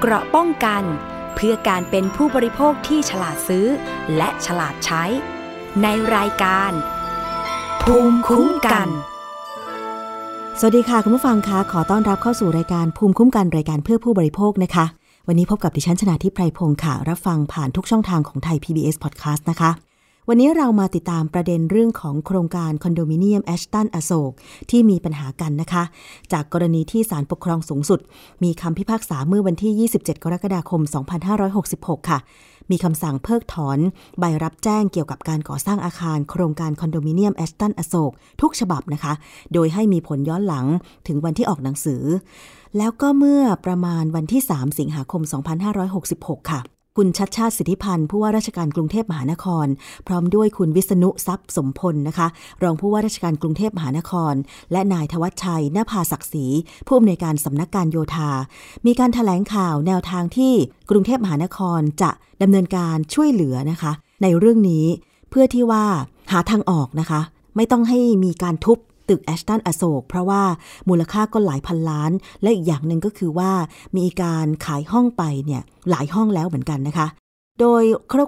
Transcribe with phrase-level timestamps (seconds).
[0.00, 0.82] เกราะป้องกัน
[1.34, 3.66] เพื่อการเป็นผู้บริโภคที่ฉลาดซื้อ
[4.16, 5.04] และฉลาดใช้
[5.82, 5.86] ใน
[6.16, 6.72] รายการ
[7.82, 8.88] ภูมิคุ้มกัน
[10.58, 14.84] สวัสดีค่ะ คุณผู้ฟังคะขอต้อนรับเข้าสู่รายการภูมิคุ้มกันรายการเพื่อผู้บริโภคนะคะ
[15.28, 19.70] วันนี้พบกับดิฉันชนะทิพไพรพงศ์ค่ะ รับฟังผ่านทุกช่องทางของไทย PBS Podcast นะคะ
[20.28, 24.32] วันนี้เรามาติดตามประเด็นเรื่องของโครงการคอนโดมิเนียมแอชตันอโศก
[24.70, 25.84] ที่มีปัญหากันนะคะ
[26.32, 28.00] จากกรณีที่ศาลปกครองสูงสุด
[28.42, 30.80] มีคำพิพากษาเมื่อวันที่ 27 กรกฎาคม
[31.44, 32.18] 2566 ค่ะ
[32.70, 33.78] มีคำสั่งเพิกถอน
[34.18, 39.12] ใบรับแจ้งเกี่ยวกับการก่อสร้างอาคารโครงการคอนโดมิเนียมแอชตันอโศกทุกฉบับนะคะ
[39.52, 40.66] โดยให้มีผลย้อนหลัง
[41.06, 42.02] ถึงวันที่ออกหนังสือ
[42.78, 45.22] แล้วก็เมื่อประมาณวันที่ 3 สิงหาคม
[45.86, 49.66] 2566 ค่ะ คุณชัดชาติสิทธิพันธ์ผู้ว่าราชการกรุงเทพมหานคร
[50.06, 52.26] พร้อมด้วยคุณวิษณุทรัพย์สมพลนะคะ
[52.62, 54.34] รองผู้ว่าราชการกรุงเทพมหานคร
[54.72, 56.46] และนายทวัชชัยนาภาศักดิ์ศรี
[56.86, 58.30] ผู้อำนวยการสำนักการโยธา
[58.86, 60.52] มีการถแถลงข่าวแนวทางที่
[60.90, 62.10] กรุงเทพมหานครจะ
[62.42, 63.92] ดำเนินการช่วยเหลือนะคะ
[64.22, 64.84] ในเรื่องนี้
[65.30, 65.84] เพื่อที่ว่า
[66.32, 67.20] หาทางออกนะคะ
[67.56, 68.78] ไม่ต้องให้มีการทุบ
[69.08, 70.42] ตึกแอชตันอโศกเพราะว่า
[70.88, 72.10] มูลค่าก็หลายพันล้าน
[72.42, 73.52] และอีกอย่างหนึ่งก็คือว่า
[73.98, 77.06] มีการขายห้องไปเนี่ยหลายห้องแล้วเหมือนกันนะคะ
[77.60, 77.82] โดย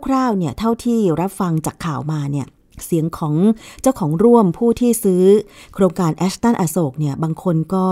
[0.06, 2.46] คร่าวๆเนี่ยเท่าที่รับฟังจากข่าวมาเนี่ย
[2.84, 3.34] เสียงของ
[3.82, 5.24] เจ้าของร่วมผู้ที่ซื้อ
[5.74, 7.86] โครงการแอชตันอโศกเนี่ยบางคนก็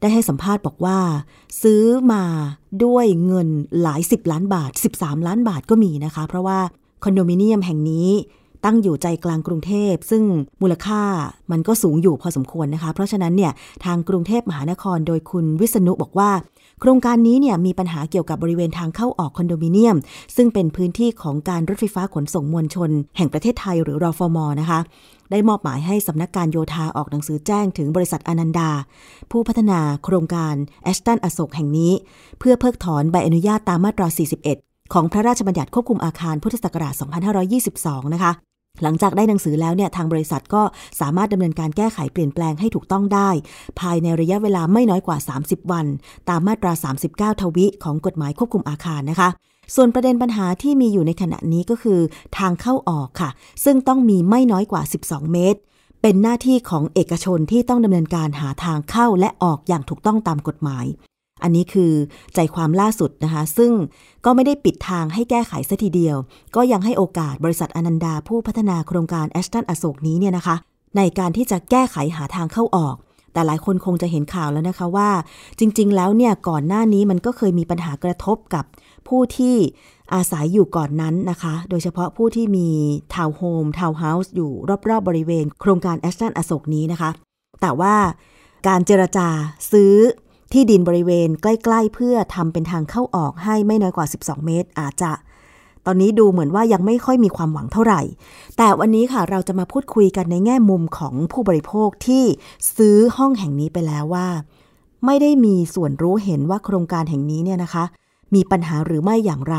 [0.00, 0.98] ได้ให้สัมภาษณ์บอกว่า
[1.62, 1.82] ซื้อ
[2.12, 2.24] มา
[2.84, 3.48] ด้วยเงิน
[3.82, 6.58] หลายสิบล้านบาท 13 ล้านบาทก็มีนะคะ เพราะว่า
[7.04, 8.08] คอนโดมิเนียมแห่งนี้
[8.66, 10.22] ตั้งอยู่ใจกลางกรุงเทพ ซึ่ง
[10.62, 11.02] มูลค่า
[11.50, 13.52] มันก็สูงอยู่พอสมควรนะคะ เพราะฉะนั้นเนี่ย
[13.84, 16.30] ทางกรุงเทพมหานครโดยคุณวิษณุบอกว่า
[16.80, 19.96] โครงการนี้เนี่ยมีปัญหาเกี่ยวกับบริเวณทางเข้าออกคอนโดมิเนียม
[20.36, 24.78] ซึ่งเป็นพื้นที่ของการรถไฟฟ้าขนส่งมวลชน แห่งประเทศไทยหรือรอฟมนะคะ
[25.30, 28.70] ได้มอบหมายให้สำนักการโยธาออกหนังสือแจ้งถึงบริษัทอนันดา
[29.30, 31.92] ผู้พัฒนาโครงการแอชตันอโศกแห่งนี้
[32.38, 34.08] เพื่อเพิกถอนใบอนุญาตตามมาตรา
[34.50, 36.94] 41 ของพระราชบัญญัติควบคุมอาคารพุทธศักราช
[37.54, 38.32] 2522 นะคะ
[38.82, 40.62] หลังจากได้หนังสือแล้วเนี่ยทางบริษัทก็
[41.00, 43.30] สามารถดำเนินการแก้ไขเปลี่ยนแปลงให้ถูกต้องได้
[43.80, 45.86] ภายในระยะเวลาไม่น้อยกว่า 30 วัน
[46.28, 46.72] ตามมาตรา
[47.32, 49.28] 39 ทวิของกฎหมายควบคุมอาคารนะคะ
[49.74, 52.00] ส่วนประเด็นปัญหาที่มีอยู่ในขณะนี้ก็คือ
[52.38, 53.30] ทางเข้าออกค่ะ
[53.64, 55.60] ซึ่งต้องมีไม่น้อยกว่า 12 เมตร
[56.02, 60.84] เป็นหน้าที่ของเอกชนที่ต้องดำเนินการหาทางเข้าและออกอย่างถูกต้องตามกฎหมาย
[61.42, 61.92] อันนี้คือ
[62.34, 63.72] ใจความล่าสุดนะคะ ซึ่ง
[64.24, 66.16] ก็ไม่ได้ปิดทางให้แก้ไขซะทีเดียว
[66.56, 70.56] ก็ยังให้โอกาสบริษัทอนันดาผู้พัฒนาโครงการแอชตันอโศกนี้เนี่ยนะคะ
[70.96, 72.96] ในการที่จะแก้ไขหาทางเข้าออก
[73.32, 75.10] แต่หลายคนคงจะเห็นข่าวแล้วนะคะว่า
[75.58, 78.64] จริง ๆ แล้วเนี่ยก่อนหน้านี้มันก็เคยมีปัญหากระทบกับ
[79.08, 79.56] ผู้ที่
[80.14, 82.68] อาศัยอยู่ก่อนนั้นนะคะ โดยเฉพาะผู้ที่มี
[83.14, 84.52] ทาวน์โฮมทาวน์เฮาส์อยู่
[84.88, 87.10] รอบๆบริเวณ โครงการแอชตันอโศกนี้นะคะ
[87.60, 87.94] แต่ว่า
[88.68, 89.28] การเจรจา
[89.72, 89.94] ซื้อ
[90.52, 95.12] ที่ดินบริเวณใกล้ๆ เพื่อทำเป็นทางเข้าออกให้ไม่น้อยกว่า 12 เมตร อาจจะ
[95.86, 98.02] ตอนนี้ดูเหมือนว่ายังไม่ค่อยมีความหวังเท่าไหร่
[98.56, 102.24] แต่วันนี้ค่ะเราจะมาพูดคุยกันในแง่มุมของผู้บริโภคที่
[102.76, 104.28] ซื้อห้องแห่งนี้ไปแล้วว่า
[105.06, 107.84] ไม่ได้มีส่วนรู้เห็นว่าโครงการแห่งนี้เนี่ยนะคะ
[108.34, 109.56] มีปัญหาหรือไม่อย่างไร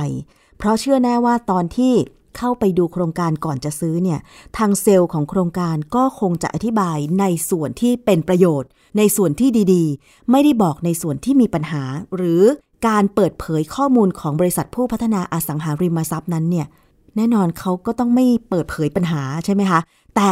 [0.57, 1.93] เพราะเชื่อแน่ว่าตอนที่
[2.37, 4.19] เข้าไปดูโครงการก่อนจะซื้อเนี่ย
[4.57, 11.83] ทางเซลล์ของโครงการก็คงจะอธิบายในส่วนที่เป็นประโยชน์ ในส่วนที่ดีๆ ไม่ได้บอกในส่วนที่มีปัญหา
[12.15, 12.43] หรือ
[12.87, 16.67] การเปิดเผยข้อมูลของบริษัทผู้พัฒนาอสังหาริมทรัพย์นั้นเนี่ย
[17.15, 19.79] แน่นอนเขาก็ต้องไม่เปิดเผยปัญหาใช่ไหมคะ
[20.15, 20.31] แต่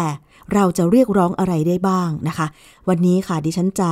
[0.53, 2.47] เราจะเรียกร้องอะไรได้บ้างนะคะ
[2.89, 3.91] วันนี้ค่ะดิฉันจะ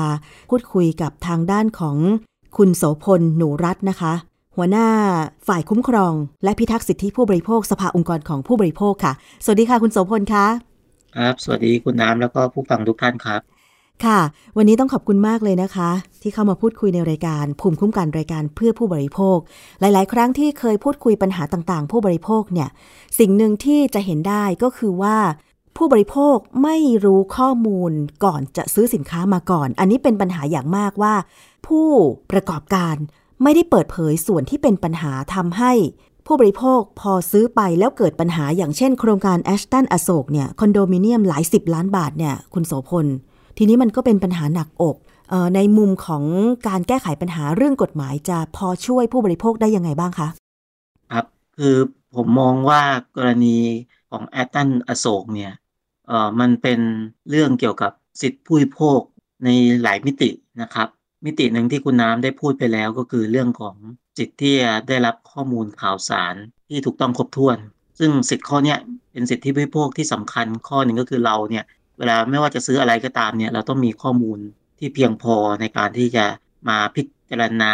[0.49, 1.97] พูดคุยกับทางด้านของ
[2.57, 4.13] คุณโสพลหนูรัตน์นะคะ
[4.55, 4.87] หัวหน้า
[5.47, 10.45] ฝ่ายคุ้มครอง และพิทักษ์สิทธิผู้บริโภคสภาองค์กรของผู้บริโภคค่ะ สวัสดีค่ะคุณโสพลคะ
[11.17, 13.41] ครับ สวัสดีคุณน้ำแล้วก็ผู้ฟังทุกท่านครับ
[14.05, 14.19] ค่ะ
[14.57, 15.89] วันนี้ต้องขอบคุณมากเลยนะคะ
[16.21, 19.37] ที่เข้ามาพูดคุยในรายการ ภูมิคุ้มกันรายการเพื่อผู้บริโภค
[19.79, 22.69] หลาย ๆ ครั้งที่เคยพูดคุยปัญหาต่างๆ ผู้บริโภคเนี่ย
[23.19, 25.17] สิ่งหนึ่งที่จะเห็นได้ก็คือว่า
[25.77, 27.91] ผู้บริโภคไม่รู้ข้อมูล
[28.25, 31.13] ก่อนจะซื้อสินค้ามาก่อน อันนี้เป็นปัญหาอย่างมากว่า
[31.67, 31.87] ผู้
[32.31, 32.95] ประกอบการ
[33.43, 35.71] ไม่ได้เปิดเผยส่วนที่เป็นปัญหาทำให้
[36.25, 43.05] ผู้บริโภคพอซื้อไปแล้วเกิดปัญหาอย่างเช่น โครงการแอชตันอโศกเนี่ยคอนโดมิเนียมหลายสิบล้านบาทเนี่ยคุณโสพล
[43.57, 44.95] ทีนี้มันก็เป็นปัญหาหนักอก
[45.31, 46.23] ออในมุมของ
[46.67, 50.27] การแก้ไขปัญหาเรื่องกฎหมายจะพอช่วยผู้บริโภคได้ยังไงบ้างคะ
[51.11, 51.25] ครับ
[51.57, 51.75] คือ
[52.15, 52.81] ผมมองว่า
[53.15, 53.57] กรณี
[54.11, 55.53] ของแอตตันอโศกเนี่ย
[56.07, 56.79] เออมันเป็น
[57.29, 57.91] เรื่องเกี่ยวกับ
[58.21, 58.99] สิทธิผู้บริโภค
[59.43, 59.49] ใน
[59.83, 60.29] หลายมิติ
[60.61, 60.87] นะครับ
[61.25, 63.75] มิติหนึ่งที่คุณน้ำได้พูดไปแล้วก็คือเรื่องของ
[64.17, 64.55] สิทธิ์ที่
[64.87, 66.35] ได้รับข้อมูลข่าวสาร
[66.69, 67.57] ที่ถูกต้องครบถ้วน
[67.99, 68.75] ซึ่งสิทธิ์ข้อนี้
[69.11, 71.63] เป็นสิทธิผู้บริโภคที่สำคัญข้อหนึ่งก็คือเราเนี่ย
[71.97, 74.39] เวลาไม่ว่าจะซื้ออะไรก็ตามเนี่ยเราต้องมีข้อมูล
[74.79, 76.25] ที่เพียงพอในการที่จะ
[76.69, 77.73] มาพิจารณา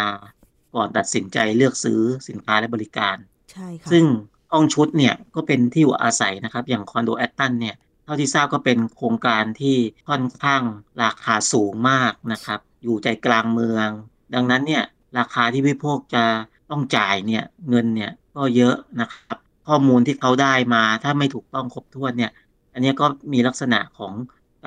[0.76, 3.16] ก่อนตัดสินใจเลือกซื้อสินค้าและบริการ
[3.52, 4.06] ใช่ค่ะซึ่ง
[4.52, 9.76] ห้องชุดเนี่ยก็เป็นที่อยู่อาศัยนะครับ อย่างคอนโดแอตตันเนี่ยเท่าที่ทราบก็เป็นโครงการที่
[10.10, 10.64] ค่อนข้าง
[11.04, 13.90] ราคาสูงมากนะครับ อยู่ใจกลางเมือง
[14.34, 14.84] ดังนั้นเนี่ย
[15.18, 16.24] ราคาที่ผู้บริโภคจะ
[16.72, 19.38] ต้องจ่ายเนี่ยเงินเนี่ยก็เยอะนะครับ
[19.68, 22.32] ข้อมูลที่เขาได้มาถ้าไม่ถูกต้องครบถ้วนเนี่ย
[22.74, 24.14] อันนี้ก็มีลักษณะของ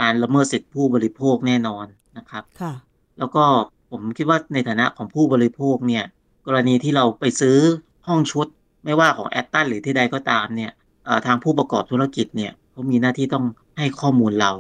[0.00, 1.86] การละเมิดสิทธิผู้บริโภคแน่นอน
[2.18, 2.72] นะครับค่ะ
[3.18, 3.44] แล้วก็
[3.90, 6.04] ผมคิดว่าในฐานะของผู้บริโภคเนี่ย
[6.46, 7.58] กรณีที่เราไปซื้อ
[8.08, 8.46] ห้องชุด
[8.84, 10.70] ไม่ว่าของแอตตันหรือที่ใดก็ตามเนี่ย
[11.04, 13.44] เอ่อทางผู้ประกอบธุรกิจเนี่ยเขามีหน้าที่ต้อง
[13.78, 14.52] ให้ข้อมูลเรา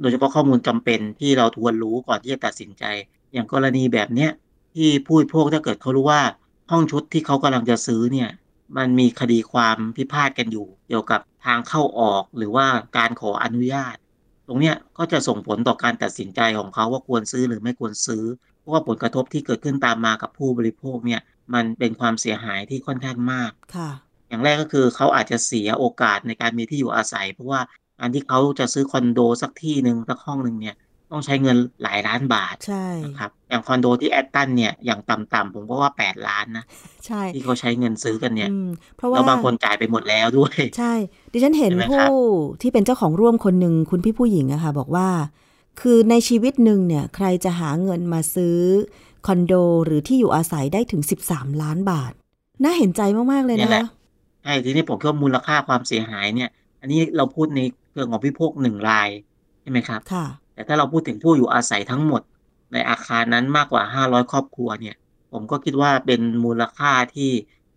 [0.00, 2.84] โดยเฉพาะข้อมูลจำเป็นที่เราทวนรู้ก่อนที่จะตัดสินใจ
[3.32, 4.30] อย่างกรณีแบบเนี้ย
[4.74, 6.22] ที่ผู้บริโภคถ้าเกิดเขารู้ว่า
[6.70, 8.30] ห้องชุดที่เขากำลังจะซื้อเนี่ย
[8.76, 12.66] มันมีคดีความพิพาทกันอยู่ เกี่ยวกับทางเข้าออกหรือว่า
[12.96, 13.96] การขออนุญาต
[14.48, 18.24] ตรงเนี้ยก็จะส่งผลต่อการตัดสินใจของเขาว่าควรซื้อหรือไม่ควรซื้อ
[18.60, 21.20] เพราะว่าผลกระทบที่เกิดขึ้นตามมากับผู้บริโภคเนี่ย
[21.54, 23.90] มันเป็นความเสียหายที่ค่อนข้างมากค่ะ
[24.28, 27.60] อย่างแรกก็คือเขาอาจจะเสียโอกาสในการมีที่อยู่อาศัย เพราะว่า
[27.98, 30.76] การที่เขาจะซื้อคอนโดสักที่หนึ่งสักห้องหนึ่งเนี่ย
[31.12, 36.64] ต้องใช้เงินหลายล้านบาทใช่นะครับอย่างคอนโดที่แอตตันเนี่ยอย่างต่ำๆผมก็ว่า8ล้านนะ
[37.06, 40.92] ใช่ที่เขาใช้เงินซื้อกันเนี่ยอืมเพราะว่าแล้วบางคนจ่ายไปหมดแล้วด้วย ใช่
[41.32, 42.14] ดิฉันเห็นใช่ไหมครัผู้บ
[42.62, 45.08] ที่เป็นเจ้าของร่วมคนหนึ่งคุณพี่ผู้หญิงอะค่ะบอกว่า
[45.80, 48.58] คือในชีวิตหนึ่งเนี่ยใครจะหาเงินมาซื้อ
[49.26, 49.54] คอนโด
[49.84, 52.12] หรือที่อยู่อาศัยได้ถึง 13 ล้านบาท
[52.62, 53.02] น่าเห็นใจ
[53.32, 53.90] มาก ๆ เลยนี่นะแหละคะ
[54.42, 56.50] ใช่ทีนี้ผมคิดว่ามูลค่าความเสียหายเนี่ย
[56.80, 57.60] อันนี้เราพูดใน
[57.96, 59.08] เรื่องของผู้บริโภคหนึ่งราย
[59.62, 62.22] ใช่ไหมครับค่ะแต่ถ้าเราพูดถึงผู้อยู่อาศัยทั้งหมด
[62.72, 64.96] ในอาคารนั้นมากกว่า500ครอบครัวเนี่ย
[65.32, 67.30] ผมก็คิดว่าเป็นมูลค่าที่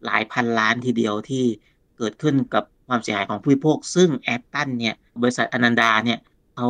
[0.05, 1.43] หลายพันล้านทีเดียวที่
[1.97, 6.19] เกิดขึ้นกับความเสียหายของผู้บริโภคซึ่งแอตตันเนี่ย บริษัทอนันดาเนี่ย
[6.55, 6.69] เขา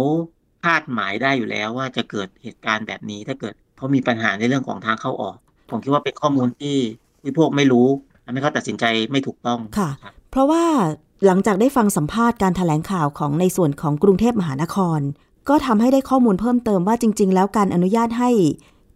[0.64, 5.38] คาดหมายได้อยู่แล้วว่าจะเกิดเหตุการณ์แบบนี้ถ้าเกิดเขามีปัญหาในเรื่องของทางเข้าออก
[5.70, 6.78] ผมคิดว่าเป็นข้อมูลที่
[7.22, 7.88] ผู้บริโภคไม่รู้
[8.24, 10.64] ทำให้เขาตัดสินใจไม่ถูกต้องค่ะรับเพราะว่า
[11.26, 15.00] หลังจากได้ฟังสัมภาษณ์การถแถลงข่าวของในส่วนของกรุงเทพมหานคร
[15.50, 18.30] ก็ทำให้ได้ข้อมูลเพิ่มเติมว่าจริง ๆ แล้วการอนุญาตให้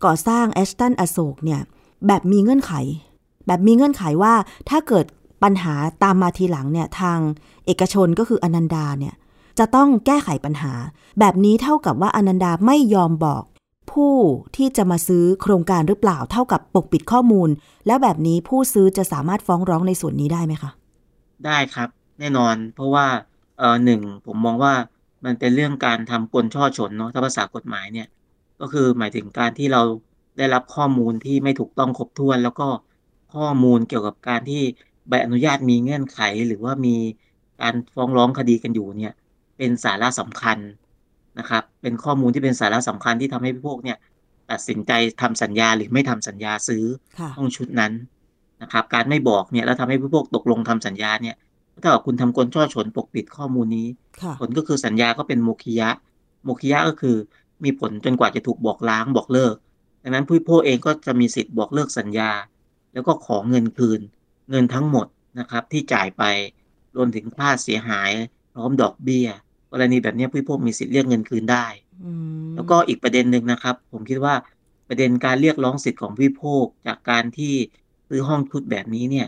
[0.06, 1.62] ก่อสร้างแอชตันอโศกเนี่ย
[2.08, 2.74] แบบมีเงื่อนไข
[3.48, 4.34] แบบมีเงื่อนไขว่า
[4.70, 5.06] ถ้าเกิด
[5.44, 5.74] ปัญหา
[6.04, 7.20] ตามมาทีหลังเนี่ยทาง
[7.66, 9.16] เอกชนก็คืออนันดาเนี่ย
[9.60, 10.74] จะต้องแก้ไขปัญหา
[11.20, 13.44] แบบนี้เท่ากับว่าอนันดาไม่ยอมบอก
[13.92, 14.16] ผู้
[14.56, 17.50] ที่จะมาซื้อโครงการหรือเปล่าเท่ากับปกปิดข้อมูล
[17.88, 20.72] แล้วแบบนี้ผู้ซื้อจะสามารถฟ้องร้องในส่วนนี้ได้ไหมคะ
[21.46, 23.08] ได้ครับ แน่นอน เพราะว่า
[23.58, 24.74] เออหนึ่งผมมองว่า
[25.26, 28.08] มันเป็นเรื่องการทำกลช่อฉนเนาะถ้าภาษากฎหมายเนี่ย
[28.60, 29.82] ก็คือหมายถึงการที่เรา
[30.38, 32.68] ได้รับข้อมูลที่ไม่ถูกต้องครบถ้วน แล้วก็
[33.36, 34.64] ข้อมูลเกี่ยวกับการที่
[35.10, 36.96] ใบอนุญาตมีเงื่อนไข หรือว่ามี
[37.62, 39.14] การฟ้องร้องคดีกันอยู่เนี่ย
[39.58, 40.58] เป็นสาระสำคัญ
[41.40, 43.98] นะครับ เป็นข้อมูลที่เป็นสาระสำคัญที่ทำให้พวกเนี่ย
[44.52, 46.86] ตัดสินใจทำสัญญาหรือไม่ทำสัญญาซื้อ
[47.20, 47.94] ค่ะห้องชุดนั้น
[48.62, 51.36] นะครับ การไม่บอกเนี่ยแล้วทำให้ผู้บริโภคตกลงทำสัญญาเนี่ย
[51.74, 53.88] ถ้าเกิดคุณทำกลช่อฉนปกปิดข้อมูลนี้
[54.22, 55.90] ค่ะผลก็คือสัญญาก็เป็นโมคิยะ
[56.44, 57.16] โมคิยะก็คือ
[57.64, 59.56] มีผลจนกว่าจะถูกบอกล้างบอกเลิก
[60.04, 62.32] ดังนั้นผู้บริโภคเองก็จะมีสิทธิ์บอกเลิกสัญญา
[62.94, 64.00] แล้วก็ขอเงินคืน
[64.50, 65.08] เงินทั้งหมด
[65.40, 66.24] นะครับที่จ่ายไป
[66.96, 68.12] รวมถึงค่าเสียหาย
[68.54, 69.28] พร้อมดอกเบี้ย
[69.72, 71.66] กรณีแบบนี้ผู้บริโภคมีสิทธิ์เรียกเงินคืนได้
[72.04, 72.12] อื
[72.44, 74.36] มแล้วก็อีกประเด็นหนึ่งนะครับ ผมคิดว่า
[74.88, 77.54] ประเด็นการเรียกร้องสิทธิ์ของผู้บริโภคจากการที่
[78.08, 79.28] ซื้อห้องชุดแบบนี้เนี่ย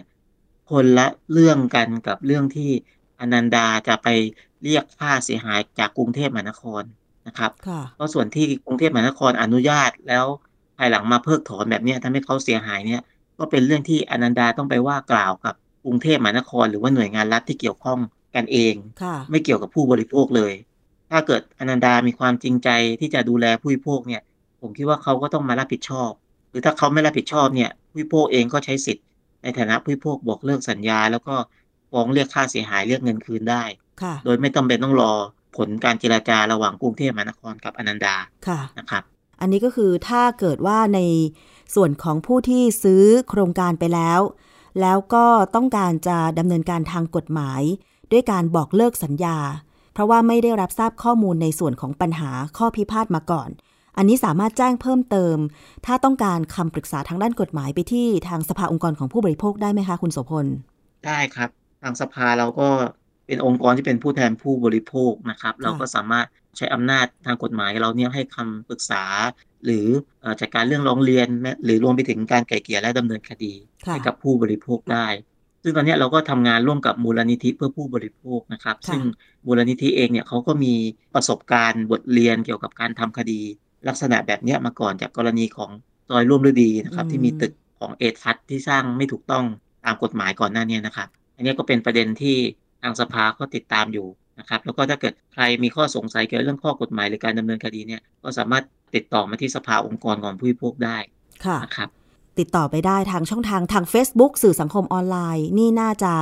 [0.71, 2.71] คนละเรื่องกันกับเรื่องที่
[3.19, 4.07] อนันดาจะไป
[4.63, 6.83] เรียกค่าเสียหายจากกรุงเทพมหานคร
[7.27, 10.25] นะครับค่ะเพราะส่วนที่กรุงเทพมหานครอนุญาตแล้ว
[10.77, 13.01] ภายหลังมาเพิกถอนแบบเนี้ยทำให้เขาเสียหายเนี่ย
[13.39, 15.55] ก็เป็นเรื่องที่อนันดาต้องไปว่ากล่าวกับ
[15.85, 17.99] กรุงเทพมหานคร หรือว่าหน่วยงานรัฐที่เกี่ยวข้อง
[18.35, 20.53] กันเองค่ะไม่เกี่ยวกับผู้บริโภคเลย
[21.11, 22.69] ถ้าเกิดอนันดามีความจริงใจ
[22.99, 24.21] ที่จะดูแลผู้บริโภคเนี่ย
[24.61, 26.11] ผมคิดว่าเขาก็ต้องมารับผิดชอบ
[26.49, 29.05] หรือถ้าเขาไม่รับผิดชอบเนี่ยผู้บริโภคเองก็ใช้สิทธิ์
[29.45, 31.35] ในฐานะผู้บริโภคบอกเลิกสัญญา แล้วก็
[31.91, 33.63] ฟ้องเรียกค่าเสียหายเรียกเงินคืนได้
[34.01, 35.11] ค่ะโดยไม่จำเป็นต้องรอ
[35.57, 38.15] ผลการเจราจาระหว่างกรุงเทพมหานครกับอนันดา
[38.47, 39.03] ค่ะนะครับ
[39.41, 40.99] อันนี้ก็คือถ้าเกิดว่าใน
[41.75, 44.19] ส่วนของผู้ที่ซื้อโครงการไปแล้ว
[44.81, 45.25] แล้วก็
[45.55, 47.61] ต้องการจะดำเนินการทางกฎหมาย
[48.11, 49.37] ด้วยการบอกเลิกสัญญา
[49.93, 53.49] เพราะว่าไม่ได้รับทราบข้อมูลในส่วนของปัญหาข้อพิพาทมาก่อน
[53.97, 55.37] อันนี้สามารถแจ้งเพิ่มเติม
[55.85, 60.45] ถ้าต้องการคำปรึกษาทางด้านกฎหมายไปที่ทางสภาองค์กรของผู้บริโภคได้ไหมคะคุณโสพล
[61.05, 61.49] ได้ครับ
[61.83, 62.69] ทางสภาเราก็
[63.27, 69.03] เป็นองค์กรที่เป็นผู้แทนผู้บริโภคนะครับ เราก็สามารถใช้อำนาจทางกฎหมายเราเนี่ยให้คำปรึกษา
[69.65, 69.87] หรือ
[70.21, 73.53] เอ่อจัดการเรื่องร้องเรียนแม้หรือรวมไปถึงการไกล่เกลี่ยและดำเนินคดี
[73.85, 75.07] ค่ะให้กับผู้บริโภคได้
[75.63, 79.01] ซึ่งตอนเนี้ยเราก็ทำงานร่วมกับมูลนิธิเพื่อผู้บริโภคนะครับค่ะซึ่ง
[79.45, 80.73] มูลนิธิเองเนี่ยเขาก็มี
[81.15, 83.41] ประสบการณ์บทเรียนเกี่ยวกับการทำคดี
[83.87, 85.71] ลักษณะแบบเนี้ยมาก่อนจากกรณีของ
[86.09, 89.45] ซอยร่วมฤดีนะครับ ที่มีตึกของเอทัศที่สร้างไม่ถูกต้อง
[89.85, 92.37] ตามกฎหมายก่อนหน้านี้นะครับ อันนี้ก็เป็นประเด็นที่
[92.81, 94.07] ทางสภาก็ติดตามอยู่
[94.39, 98.63] นะครับ แล้วก็ถ้าเกิดใครมีข้อสงสัยเกี่ยวกับเรื่องข้อกฎหมายหรือการดำเนินคดีเนี่ยก็สามารถ
[98.95, 100.97] ติดต่อมาที่สภาองค์กรของผู้บริโภคได้
[101.45, 101.89] ค่ะนะครับ
[102.39, 106.13] ติดต่อไปได้ทางช่องทางทาง Facebook สื่อสังคมออนไลน์ นี่น่าจะ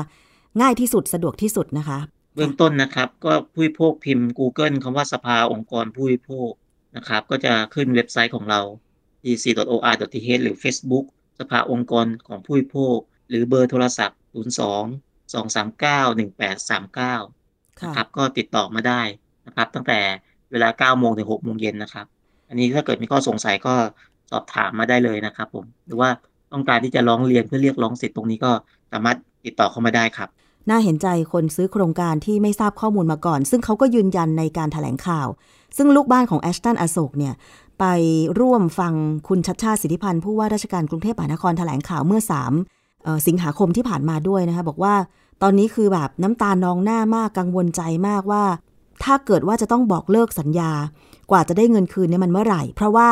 [0.61, 1.99] ง่ายที่สุดสะดวกที่สุดนะคะ
[2.35, 6.49] เบื้องต้นนะครับ ก็ผู้บริโภคพิมพ์ Google คำว่าสภาองค์กรผู้บริโภค
[6.95, 8.61] นะครับ ก็จะขึ้นเว็บไซต์ของเรา
[9.29, 11.05] ec.or.th หรือ Facebook
[11.39, 12.97] สภาองค์กรของผู้บริโภค
[13.29, 15.63] หรือเบอร์โทรศัพท์ 02 239
[16.17, 19.01] 1839ค่ะนะครับ ก็ติดต่อมาได้
[19.47, 19.99] นะครับ ตั้งแต่
[20.51, 22.05] เวลา 9 โมงถึง 6 โมงเย็นนะครับ
[22.49, 23.73] อันนี้ถ้าเกิดมีข้อสงสัยก็
[24.31, 26.09] สอบถามมาได้เลยนะครับผม หรือว่า
[26.53, 28.51] ต้องการที่จะร้องเรียนเพื่อเรียกร้องสิทธิ์ตรงนี้ก็
[28.91, 30.29] สามารถติดต่อเข้ามาได้ครับ
[30.69, 35.27] น่าเห็นใจคนซื้อโครงการที่ไม่ทราบข้อมูลมาก่อน ซึ่งเขาก็ยืนยันในการถแถลงข่าว
[35.77, 37.33] ซึ่งลูกบ้านของแอชตันอโศกเนี่ย
[37.79, 37.85] ไป
[38.39, 38.93] ร่วมฟัง
[39.27, 42.21] คุณชัดชาติสิทธิพันธ์ผู้ว่าราชการกรุงเทพมหานครถแถลงข่าวเมื่อ
[42.71, 44.95] 3สิงหาคมที่ผ่านมาด้วยนะคะบอกว่า
[45.41, 48.43] ตอนนี้คือแบบน้ำตาลนองหน้ามากกังวลใจมากว่า
[49.03, 50.71] ถ้าเกิดว่าจะต้องบอกเลิกสัญญา
[51.31, 53.09] กว่าจะได้เงินคืนเนี่ยมันเมื่อไหร่ เพราะว่า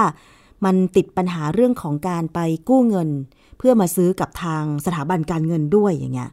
[0.66, 2.40] มันติดปัญหาเรื่องของการไป
[2.70, 3.10] กู้เงิน
[3.58, 6.30] เพื่อมาซื้อกับทางสถาบันการเงินด้วยอย่างเงี้ย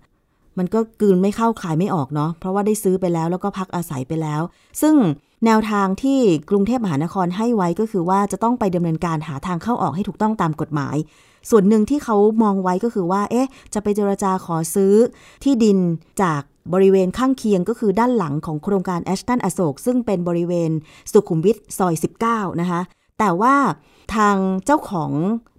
[0.58, 4.42] มันก็กืนไม่เข้าขายไม่ออกเนาะเพราะว่าได้ซื้อไปแล้วแล้วก็พักอาศัยไปแล้ว
[4.80, 4.94] ซึ่ง
[5.44, 6.18] แนวทางที่
[6.50, 10.96] กรุงเทพมหานครให้ไว้ก็คือว่าจะต้องไปดำเนินการหาทางเข้าออกให้ถูกต้องตามกฎหมาย
[11.50, 14.94] ส่วนหนึ่งที่เขามองไว้ก็คือว่า เอ๊ะ จะไปเจรจาขอซื้อ
[15.44, 15.78] ที่ดิน
[16.22, 20.70] จากบริเวณข้างเคียงก็คือด้านหลังของโครงการแอชตันอโศกซึ่งเป็นบริเวณ
[21.12, 21.94] สุขุมวิทซอย
[22.26, 22.80] 19 นะคะ
[23.18, 23.54] แต่ว่า
[24.14, 24.36] ทาง
[24.66, 25.10] เจ้าของ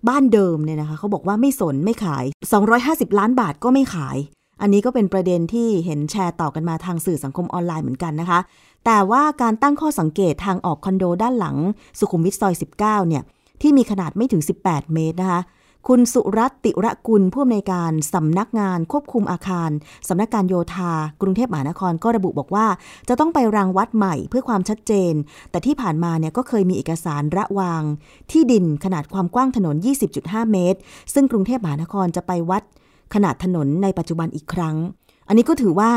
[0.10, 2.26] บ้านเดิมเนี่ยนะคะเขาบอกว่าไม่สนไม่ขาย
[2.72, 4.18] 250 ล้านบาทก็ไม่ขาย
[4.62, 8.40] อันนี้ก็เป็นประเด็นที่เห็นแชร์ต่อกันมาทางสื่อสังคมออนไลน์เหมือนกันนะคะ
[8.86, 11.56] แต่ว่าการตั้งข้อสังเกตทางออกคอนโดด้านหลัง
[12.00, 13.24] สุขุมวิทซอย 19 เนี่ย
[13.62, 15.42] ที่มีขนาดไม่ถึง 18 เมตรนะคะ
[15.88, 19.70] คุณสุรัตน์ติระกุลผู้อำนวยการสำนักงานควบคุมอาคาร
[20.08, 22.68] สำนักการโยธา กรุงเทพมหานครก็ระบุบอกว่า
[23.10, 25.14] จะต้องไปรังวัดใหม่เพื่อความชัดเจน
[25.52, 27.82] แต่ที่ผ่านมาเนี่ยก็เคยมีเอกสารระวาง
[28.32, 29.76] ที่ดินขนาดความกว้างถนน
[30.14, 30.80] 20.5 เมตร
[31.14, 32.64] ซึ่งกรุงเทพมหานครจะไปวัด
[33.14, 34.76] ขนาดถนนในปัจจุบันอีกครั้ง
[35.28, 35.92] อันนี้ก็ถือว่า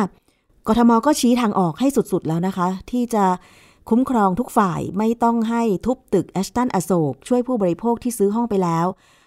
[0.69, 3.25] กทมก็ชี้ทางออกให้สุดๆแล้วนะคะ ที่จะ
[3.89, 8.87] คุ้มครองทุกฝ่ายไม่ต้องให้ทุบตึกแอชตันอโศกช่วยผู้บริโภคที่ซื้อห้องไปแล้ว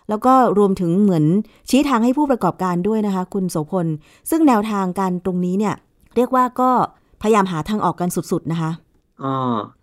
[0.10, 1.25] แล้วก็รวมถึงเหมือน
[1.70, 3.88] ชี้ทางให้ผู้ประกอบการด้วยนะคะ คุณโสพล
[4.30, 5.75] ซึ่งแนวทางการตรงนี้เนี่ย
[6.15, 6.70] เรียกว่าก็
[7.22, 8.72] พยายามหาทางออกกันสุดๆนะคะ
[9.22, 9.34] ก็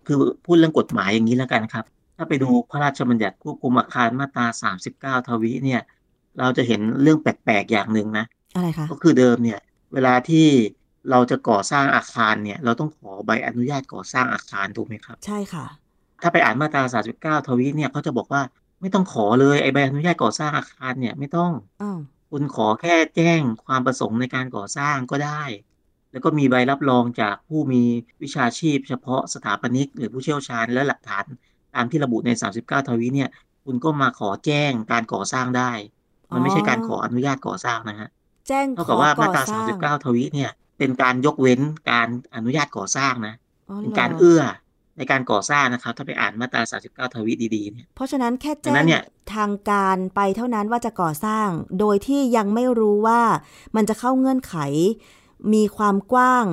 [0.07, 1.85] คือพูดเรื่องกฎหมายอย่างนี้แล้วกันครับ
[2.17, 5.81] ถ้าไปดูพระราชบัญญัติควบคุมอาคารมาตรา 39 ทวีเนี่ย
[6.39, 8.25] เราจะเห็นเรื่องแปลกๆอย่างหนึ่งนะ
[8.55, 9.59] อะไรคะก็คือเดิมเนี่ย
[9.93, 10.47] เวลาที่
[11.09, 15.65] เราจะก่อสร้างอาคารเนี่ย เราต้องขอใบอนุญาตก่อสร้างอาคารถูกไหมครับ ใช่ค่ะ
[16.21, 16.83] ถ้าไปอ่านมาตรา
[17.39, 18.41] 39 ทวีเนี่ยเขาจะบอกว่า
[18.81, 21.99] ไม่ต้องขอเลยไอ้ใบอนุญาตก่อสร้างอาคารเนี่ยไม่ต้องอ้าว
[22.31, 25.43] คุณขอแค่แจ้งความประสงค์ในการก่อสร้างก็ได้
[26.11, 27.83] แล้วก็มีใบรับรองจากผู้มี
[28.23, 31.25] วิชาชีพ เฉพาะสถาปนิก หรือผู้เชี่ยวชาญและหลักฐาน
[31.75, 33.29] ตามที่ระบุใน 39 ทวีเนี่ย
[33.65, 35.71] คุณก็มาขอแจ้งการก่อสร้างได้
[36.33, 38.09] มันไม่ใช่การขออนุญาตก่อสร้างนะฮะ
[38.47, 41.59] แจ้งขเท่าอกับว่าก่มาอตราสร้าง39ทวีเนี่ย เป็นการยกเว้น
[41.91, 43.35] การอนุญาตก่อสร้างนะ
[43.69, 44.41] อ๋อเป็นหรการเอื้อ
[44.97, 49.03] ในการก่อสร้างนะครับ ถ้าไปอ่านมาตรา39ทวีดีๆเนี่ยเพราะฉะนั้นแค่ดัแจ้งนั้งนเนี่ย
[49.35, 51.47] ทางการไปเท่านั้นว่าจะก่อสร้าง
[51.79, 53.21] โดยที่ยังไม่รู้ว่า
[53.75, 54.55] มันจะเข้าเงื่อนไข
[55.53, 56.45] มีความกว้าง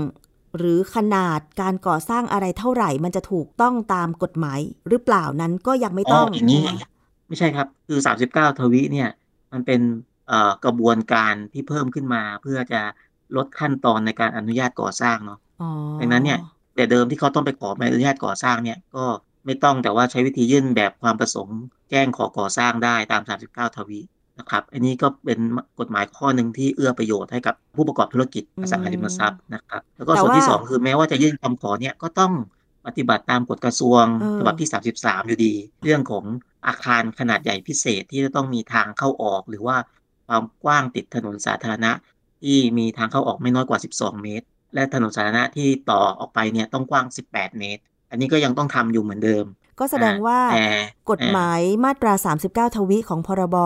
[0.56, 4.58] หรือขนาดการก่อสร้างอะไรเท่าไหร่ มันจะถูกต้องตามกฎหมาย
[4.88, 6.82] หรือเปล่านั้นก็ยังไม่ต้องอย่างนี้ใช่ไหม
[7.28, 7.98] ไม่ใช่ครับ คือ
[8.30, 9.08] 39ทวีเนี่ย
[9.52, 9.80] มันเป็น
[10.28, 12.80] เอ่อกระบวนการที่เพิ่มขึ้นมา เพื่อจะ
[13.36, 16.38] ลดขั้นตอนในการอนุญาตก่อสร้างเนาะอ๋อดังนั้นเนี่ย
[16.74, 19.04] แต่เดิมที่เขาต้องไปขอใบอนุญาตก่อสร้างเนี่ยก็
[19.46, 21.58] ไม่ต้องแต่ว่าใช้วิธียื่นแบบความประสงค์
[21.90, 24.00] แจ้งขอก่อสร้างได้ตาม 39 ทวี
[24.38, 25.40] นะครับ อันนี้ก็เป็น
[25.80, 32.32] กฎหมายข้อหนึ่งที่เอื้อประโยชน์ให้กับผู้ประกอบธุรกิจอสังหาริมทรัพย์นะครับ แล้วก็ส่วนที่สองคือแม้ว่าจะยื่นคำขอเนี่ยก็ต้อง
[32.86, 34.04] ปฏิบัติตามกฎกระทรวง
[34.38, 35.52] ฉบับที่ 33 อยู่ดี
[35.82, 36.24] เรื่องของ
[36.66, 39.76] อาคารขนาดใหญ่พิเศษที่จะต้องมีทางเข้าออกหรือว่า
[40.26, 41.92] ความกว้างติดถนนสาธารณะ
[42.42, 49.44] ที่มีทางเข้าออกไม่น้อยกว่า 12 เมตร และถนนสาธารณะที่ต่อออกไปเนี่ยต้องกว้าง 18 เมตร อันนี้ก็ยังต้องทำอยู่เหมือนเดิม
[49.78, 50.66] ก็แสดงว่าแต่
[51.10, 52.12] กฎหมายมาตรา
[52.46, 53.56] 39 ทวิของพรบ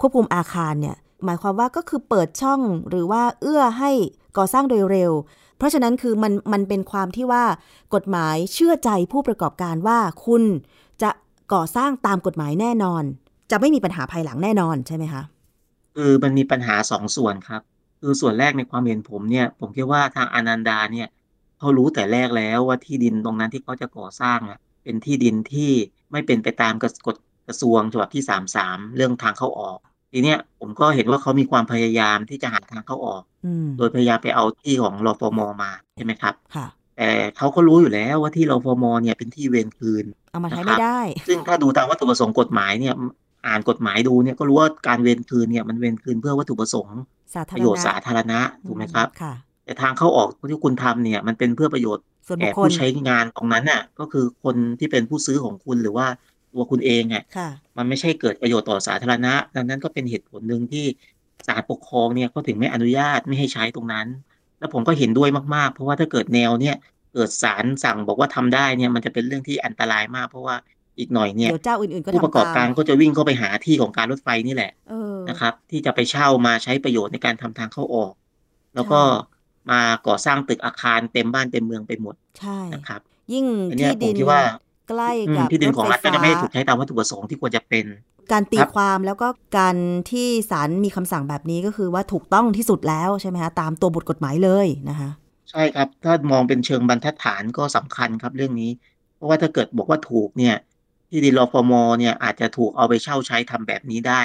[0.00, 3.90] ควบคุมอาคารเนี่ยหมายความว่าก็คือเปิดช่องหรือว่าเอื้อให้
[4.36, 5.12] ก่อสร้างโดยเร็ว
[5.56, 7.44] เพราะฉะนั้นคือมันมันเป็นความที่ว่า
[7.94, 10.79] กฎหมายเชื่อใจผู้ประกอบการว่าคุณจะ
[11.52, 13.04] ก่อสร้างตามกฎหมายแน่นอน
[13.50, 15.22] จะไม่มีปัญหาภายหลังแน่นอนใช่ไหมคะ
[15.94, 17.62] คือมันมีปัญหาสองส่วนครับ
[18.00, 21.08] คือส่วนแรกในความเห็นผมเนี่ย ผมคิดว่าทางอนันดาเนี่ย
[21.58, 25.70] เขารู้แต่แรกแล้วว่าที่ดินตรงนั้นที่เขาจะก่อสร้างอะเป็นที่ดินที่
[26.12, 26.74] ไม่เป็นไปตาม
[27.06, 27.16] กฎ
[27.46, 28.22] กระทรวงฉบับที่
[28.58, 29.78] 33เรื่องทางเข้าออก
[30.12, 36.66] ทีเนี้ยผมก็เห็นว่าเขามีความพยายามที่จะหาทางเข้าออกอืมโดยพยายามไปเอาที่ของรฟมมาใช่ไหมครับค่ะ
[37.00, 42.94] แต่เขาก็รู้อยู่แล้วว่าที่รฟมเนี่ยเป็นที่เวรคืนเอามาใช้นะครัไม่บได้ ซึ่งถ้าดูตามวัตถุประสงค์กฎหมายเนี่ย
[43.48, 46.98] อ่านกฎหมายดูเนี่ยก็รู้ว่าการเวรคืนเนี่ยมันเวรคืนเพื่อวัตถุประสงค์
[47.34, 56.06] สาธารประโยชน์ณะสาธารณะถูกไหมครับค่ะแต่ทางเข้าออกที่คุณทำเนี่ยมันเป็นเพื่อประโยชน์ส่วนบุแก่คคลผู้ใช้งานตรงนั้นน่ะก็คือคนที่เป็นผู้ซื้อของคุณหรือว่า
[56.52, 60.84] ตัวคุณเองอะค่ะมันไม่ใช่เกิดประโยชน์ต่อสาธารณะ ดังนั้นก็เป็นเหตุผลหนึ่งที่
[61.46, 64.06] ศาลปกครองเนี่ยเขาถึงไม่อนุญาตไม่ให้ใช้ตรงนั้น
[64.60, 66.76] แล้วผมก็เห็นด้วยมากๆ เพราะว่าถ้าเกิดแนวเนี่ย
[67.14, 70.56] เกิดศาลสั่งบอกว่าทำได้เนี่ยมันจะเป็นเรื่องที่อันตรายมาก เพราะว่า
[70.98, 78.12] อีกหน่อยเนี่ยเดี๋ยวเจ้าอื่นๆก็ผู้ทำประกอบตามการก็จะวิ่งเข้าไปหาที่ของการรถไฟนี่แหละเออนะครับ ที่จะไปเช่ามาใช้ประโยชน์ในการทำทางเข้าออก
[78.74, 79.38] แล้วก็ใช่
[79.70, 83.00] มาก่อสร้างตึกอาคารเต็มบ้านเต็มเมืองไปหมดใช่นะครับ
[83.32, 84.42] ยิ่งอันเนี้ยที่ดินผมคิดว่า
[84.90, 87.84] ใกล้อืมกับที่ดินของรัฐก็จะไม่ฟ้าถูกใช้ตามวัตถุประสงค์ที่ควรจะเป็น
[88.32, 89.28] การตีครับความแล้วก็
[89.58, 89.76] การ
[90.10, 95.10] ที่ศาลมีคำสั่งแบบนี้ก็คือว่าถูกต้องที่สุดแล้วใช่ไหมคะตามตัวบทกฎหมายเลยนะคะ
[95.50, 98.70] ใช่ครับ ถ้ามองเป็นเชิงบรรทัดฐานก็สำคัญครับเรื่องนี้
[99.16, 100.56] เพราะว่าถ้าเกิดบอกว่าถูกเนี่ย
[101.10, 104.22] ที่ดินรฟมเนี่ยอาจจะถูกเอาไปเช่าใช้ทำแบบนี้ได้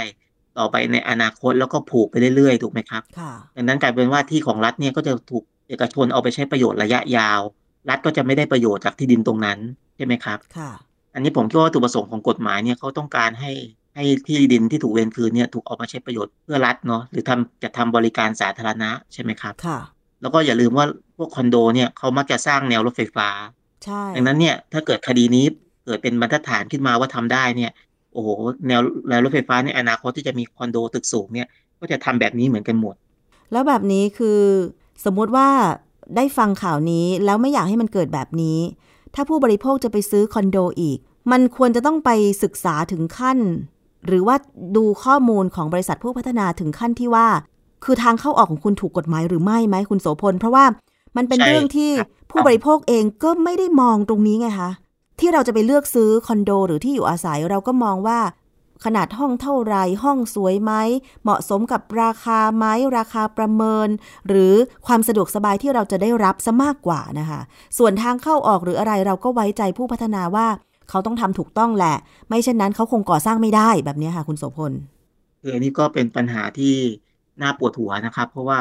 [0.58, 7.42] ต่อไปในอนาคตแล้วก็ผูกไปเรื่อยๆถูกไหมครับค่ะดังนั้นกลายเป็นว่าที่ของรัฐเนี่ยก็จะถูกเอกชนเอาไปใช้ประโยชน์ระยะยาว
[7.90, 9.60] รัฐก็จะไม่ได้ประโยชน์จากที่ดินตรงนั้น
[9.96, 10.72] ใช่ไหมครับค่ะ
[11.14, 13.52] อันนี้ผมคิดว่าวัตถุประสงค์ของกฎหมายเนี่ยเขาต้องการให้
[13.96, 19.80] ให้ที่ดินที่ถูกเวรคืนเนี่ยถูกเอามาใช้ประโยชน์เพื่อรัฐเนาะหรือทำจะทำบริการสาธารณะใช่ไหมครับค่ะ
[20.22, 20.86] แล้วก็อย่าลืมว่า
[21.18, 23.30] พวกคอนโดเนี่ยเขามักจะสร้างแนวรถไฟฟ้า
[23.86, 25.46] ใช่ดังนั้นเนี่ยถ้าเกิดคดีนี้
[25.86, 27.72] เกิดเป็นบรรทัดฐานขึ้นมาว่าทำได้เนี่ย
[28.14, 28.30] โอ้โห
[28.68, 31.48] แนวแนวรถไฟฟ้าในอนาคตที่จะมีคอนโดตึกสูงเนี่ย
[31.80, 32.96] ก็จะทำแบบนี้เหมือนกันหมด
[33.52, 34.40] แล้วแบบนี้คือ
[35.06, 35.48] สมมุติว่า
[36.16, 38.60] ได้ฟังข่าวนี้แล้วไม่อยากให้มันเกิดแบบนี้
[39.16, 40.98] ถ้าผู้บริโภคจะไปซื้อคอนโดอีก
[41.32, 42.10] มันควรจะต้องไป
[42.44, 43.40] ศึกษาถึงขั้น
[44.08, 44.36] หรือว่า
[44.76, 47.28] ดูข้อมูลของบริษัทผู้พัฒนาถึงขั้นที่ว่า
[47.84, 50.66] คือทางเข้าออกของคุณถูกกฎหมายหรือไม่ไหมคุณโสพล เพราะว่า
[51.18, 54.72] มันเป็นใช่เรื่องที่ครับผู้บริโภคเองก็ไม่ได้มองตรงนี้ไงคะ
[55.20, 58.20] ที่เราจะไปเลือกซื้อคอนโด หรือที่อยู่อาศัยเราก็มองว่า
[58.84, 60.74] ขนาดห้องเท่าไรห้องสวยไหม
[61.24, 62.66] เหมาะสมกับราคาไหม
[62.98, 63.88] ราคาประเมิน
[64.28, 64.54] หรือ
[64.88, 67.42] ความสะดวกสบายที่เราจะได้รับซะมากกว่านะคะ
[67.78, 70.48] ส่วนทางเข้าออกหรืออะไรเราก็ไว้ใจผู้พัฒนาว่า
[70.90, 71.96] เขาต้องทำถูกต้องแหละ
[72.28, 74.74] ไม่เช่นนั้นเขาคงก่อสร้างไม่ได้แบบนี้ค่ะ คุณโสพล
[75.42, 76.76] คืออันนี้ก็เป็นปัญหาที่
[77.42, 78.60] น่าปวดหัวนะครับ เพราะว่า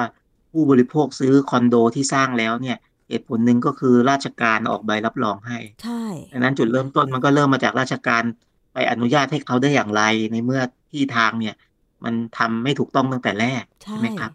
[0.52, 2.76] ผู้บริโภคซื้อคอนโดที่สร้างแล้วเนี่ย
[3.08, 8.22] เหตุผลหนึ่งก็คือราชการออกใบรับรองให้ ใช่ดังนั้นจุดเริ่มต้นมันก็เริ่มมาจากราชการ
[8.74, 11.54] ไปอนุญาตให้เขาได้อย่างไรในเมื่อที่ทางเนี่ย
[12.04, 14.32] มันทำไม่ถูกต้องตั้งแต่แรกใช่ไหมครับ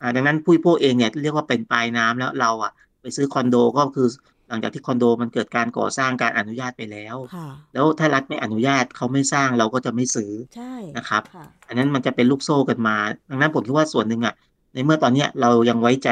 [0.00, 4.08] อ่าดังนั้นผู้บริโภคเองเนี่ยเรียกว่าเป็นปลายน้ำแล้วเราอะไปซื้อคอนโดก็คือ
[4.48, 12.96] หลังจากที่คอนโดมันเกิดการก่อสร้างการอนุญาตไปแล้วค่ะแล้วถ้ารัฐไม่อนุญาตเขาไม่สร้างเราก็จะไม่ซื้อใช่นะครับค่ะอันนั้นมันจะเป็นลูกโซ่กันมา
[13.30, 14.34] ดังนั้นผมคิดว่าส่วนหนึ่งอะ
[14.74, 16.08] ในเมื่อตอนเนี้ยเรายังไว้ใจ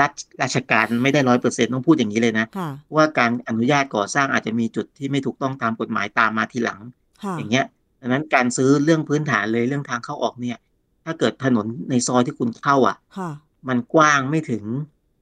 [0.00, 6.80] รัฐราชการไม่ได้ร้อยเปอร์เซ็นต้องพูดอย่างนี้เลยนะค่ะว่าการอนุญาตก่อสร้างอาจจะมีจุดที่ไม่ถูกต้องตามกฎหมายตามมาทีหลัง
[7.22, 7.66] ค่ะอย่างเงี้ย
[8.00, 10.58] ดังนั้นการซื้อเรื่องพื้นฐานเลยเรื่องทางเข้าออกเนี่ย
[11.04, 13.30] ถ้าเกิดถนนในซอยที่คุณเข้าอะค่ะ
[13.68, 14.64] มันกว้างไม่ถึง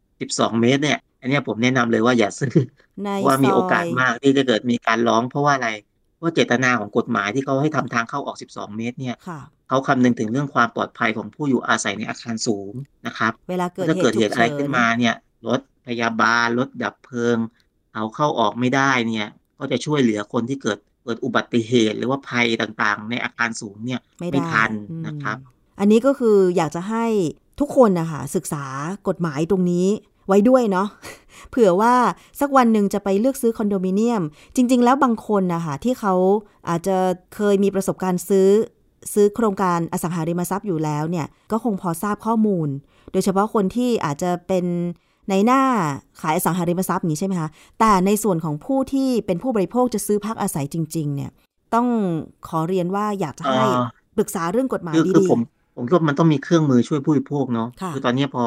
[0.01, 2.55] 12เมตรเนี่ย อันเนี้ยผมแนะนำเลยว่าอย่าซื้อ
[3.05, 5.70] ในเพราะว่ามีซโอกาสยมากที่จะเกิดมีการร้องเพราะว่าอะไร
[6.16, 9.40] เพราะเจตนาของกฎหมายที่เขาให้ทำทางเข้าออก12เมตรเนี่ยค่ะ
[9.72, 12.72] เขาคำนึงถึงเรื่องความปลอดภัยของผู้อยู่อาศัยในอาคารสูง
[13.06, 15.14] นะครับเวลาเกิดถ้าเหเกิดตุเหฉุกตุอะไรเฉิขึ้นนมาเนี่ย
[15.46, 17.37] รถพยาบาลรถดับเพลิง
[17.94, 25.37] เอาเข้าออกไม่ได้เนี่ย ก็จะช่วยเหลือคนที่เกิดเกิดอุบัติเหตุ หรือว่าภัยต่างๆ ในอาคารสูงเนี่ยไม่ไม่ได้ทันอืมนะครับ
[25.80, 27.06] อันนี้ก็คืออยากจะให้
[27.61, 28.64] ทุกคนนะคะศึกษา
[29.08, 29.87] กฎหมายตรงนี้
[30.28, 30.88] ไว้ด้วยเนาะ
[31.50, 31.94] เผื่อว่า
[32.40, 34.22] สักวันหนึ่งจะไปเลือกซื้อคอนโดมิเนียม
[34.56, 36.14] จริง ๆ แล้วบางคนนะคะที่เขา
[36.68, 36.96] อาจจะ
[37.35, 38.48] เคยมีประสบการณ์ซื้อ
[39.14, 42.68] ซื้อโครงการอสังหาริมทรัพย์อยู่แล้วเนี่ยก็คงพอทราบข้อมูล
[43.12, 44.64] โดยเฉพาะคนที่อาจจะเป็น
[45.30, 45.62] ในหน้า
[46.20, 47.48] ขายอสังหาริมทรัพย์อย่างนี้ใช่ไหมคะ
[47.80, 51.30] แต่ในส่วนของผู้ที่เป็นผู้บริโภคจะซื้อพักอาศัยจริง ๆ เนี่ย
[51.74, 51.86] ต้อง
[52.48, 53.84] ขอเรียนว่าอยากจะให้เอ่อ
[54.16, 55.40] ปรึกษาเรื่องกฎหมายคือคือดีผม
[55.76, 58.44] ผมคิดว่ามันต้องมีเครื่องมือช่วยผู้บริโภคเนาะค่ะอตอนนี้พอ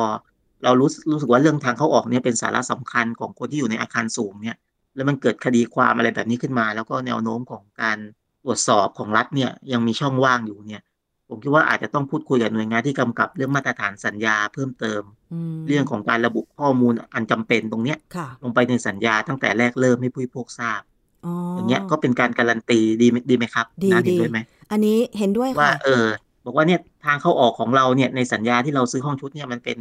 [0.63, 4.57] เรารู้สึกรู้สึกว่าเรื่องทางเข้าออกเนี่ยเป็นสาระสำคัญของคนที่อยู่ในอาคารสูงเนี่ย
[4.95, 7.97] แล้วมันเกิดคดีความอะไรแบบนี้ขึ้นมา แล้วก็แนวโน้มของการ
[8.45, 10.84] ตรวจสอบของรัฐเนี่ยยังมีช่องว่างอยู่เนี่ย
[11.29, 20.81] ผมคิดว่าอาจจะต้องพูดคุยกับหน่วยงานที่กำกับเรื่องมาตรฐานสัญญาเพิ่มเติมๆมเรื่องของการระบุข้อมูลอันจำเป็นตรงเนี้ยค่ะลงไปในสัญญาตั้งแต่แรกเริ่มให้ผู้บริโภคทราบ
[21.25, 24.39] อ๋อออย่างเงี้ยก็เป็นการการันตีดีไหมดีไหมครับดีน้าเห็นดีด้วยไหม
[24.71, 26.05] อันนี้เห็นด้วยว่าค่ะเออ
[26.45, 29.77] บอกว่าเนี่ยทางเข้าออกของเราเนี่ยในสัญญาที่เราซื้อห้องชุดเนี่ยมันเป็น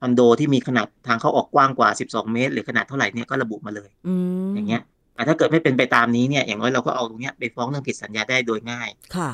[0.00, 4.14] คอนโดที่มีขนาดทางเข้าออกกว้างกว่า 12 เมตร หรือขนาดเท่าไหร่เนี่ยก็ระบุมาเลยอื
[4.46, 4.95] มอย่างเงี้ยแต่
[5.28, 9.32] ถ้าเกิดไม่เป็นไปตามนี้เนี่ยอย่างน้อยเราก็เอาตรงเนี้ยไปฟ้องเรื่องผิดสัญญาได้โดยง่ายค่ะ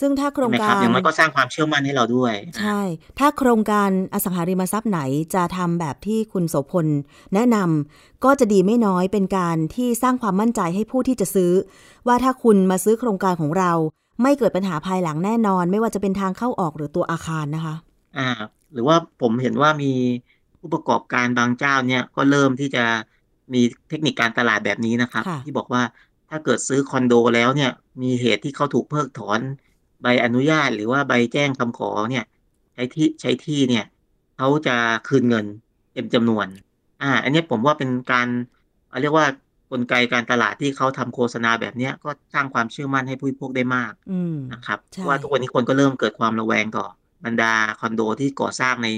[0.00, 2.80] ซึ่งถ้าโครงใช่ไหมกาครับรอย่างมันก็สร้างความเชื่อมั่นให้เราด้วย ใช่
[3.18, 5.00] ถ้าโครงการอสังหาริมทรัพย์ไหน
[5.34, 6.86] จะทำแบบที่คุณโสพล
[7.34, 11.52] แนะนำก็จะดีไม่น้อยเป็นการที่สร้างความมั่นใจให้ผู้ที่จะซื้อ
[12.06, 13.72] ว่าถ้าคุณมาซื้อโครงการของเรา
[14.22, 17.74] ไม่เกิดปัญหาภายหลังแน่นอน ไม่ว่าจะเป็นทางเข้าออกหรือตัวอาคารนะคะ
[18.18, 18.28] อ่า
[18.72, 19.92] หรือว่าผมเห็นว่ามี
[20.58, 22.84] ผู้ประกอบการบางเจ้าเนี่ยก็เริ่มที่จะ
[23.52, 25.82] มีเทคนิคการตลาดแบบนี้นะครับค่ะที่บอกว่า
[26.30, 27.70] ถ้าเกิดซื้อคอนโดแล้วเนี่ย
[28.02, 29.40] มีเหตุที่เขาถูกเพิกถอน
[30.02, 32.24] ใบอนุญาตหรือว่าใบแจ้งคำขอเนี่ย
[32.74, 33.84] ใช้ที่ใช้ที่เนี่ย
[34.36, 34.76] เขาจะ
[35.08, 35.46] คืนเงิน
[35.92, 36.46] เต็มจำนวน
[37.02, 38.28] อ่า อันนี้ผมว่าเป็นการ
[39.02, 39.26] เรียกว่า
[39.70, 46.86] กลไกการตลาดที่เขาทำโฆษณาแบบเนี้ยก็สร้างความเชื่อมั่นให้ผู้บริโภคได้มากอืมนะครับใช่เพราะว่าทุกวันนี้คนก็เริ่มเกิดความระแวงต่อ
[47.24, 48.88] บรรดาคอนโดที่ก่อสร้างใน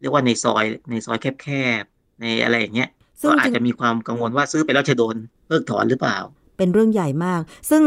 [0.00, 1.48] เรียกว่าในซอยในซอยแค
[1.82, 2.88] บๆในอะไรอย่างเงี้ย
[3.22, 5.14] ซึ่ก็งอาจจริงจะมีความกังวลว่าซื้อไปแล้วจะโดน
[5.46, 6.18] เพิกถอนหรือเปล่า
[6.58, 7.84] เป็นเรื่องใหญ่มาก ซึ่ง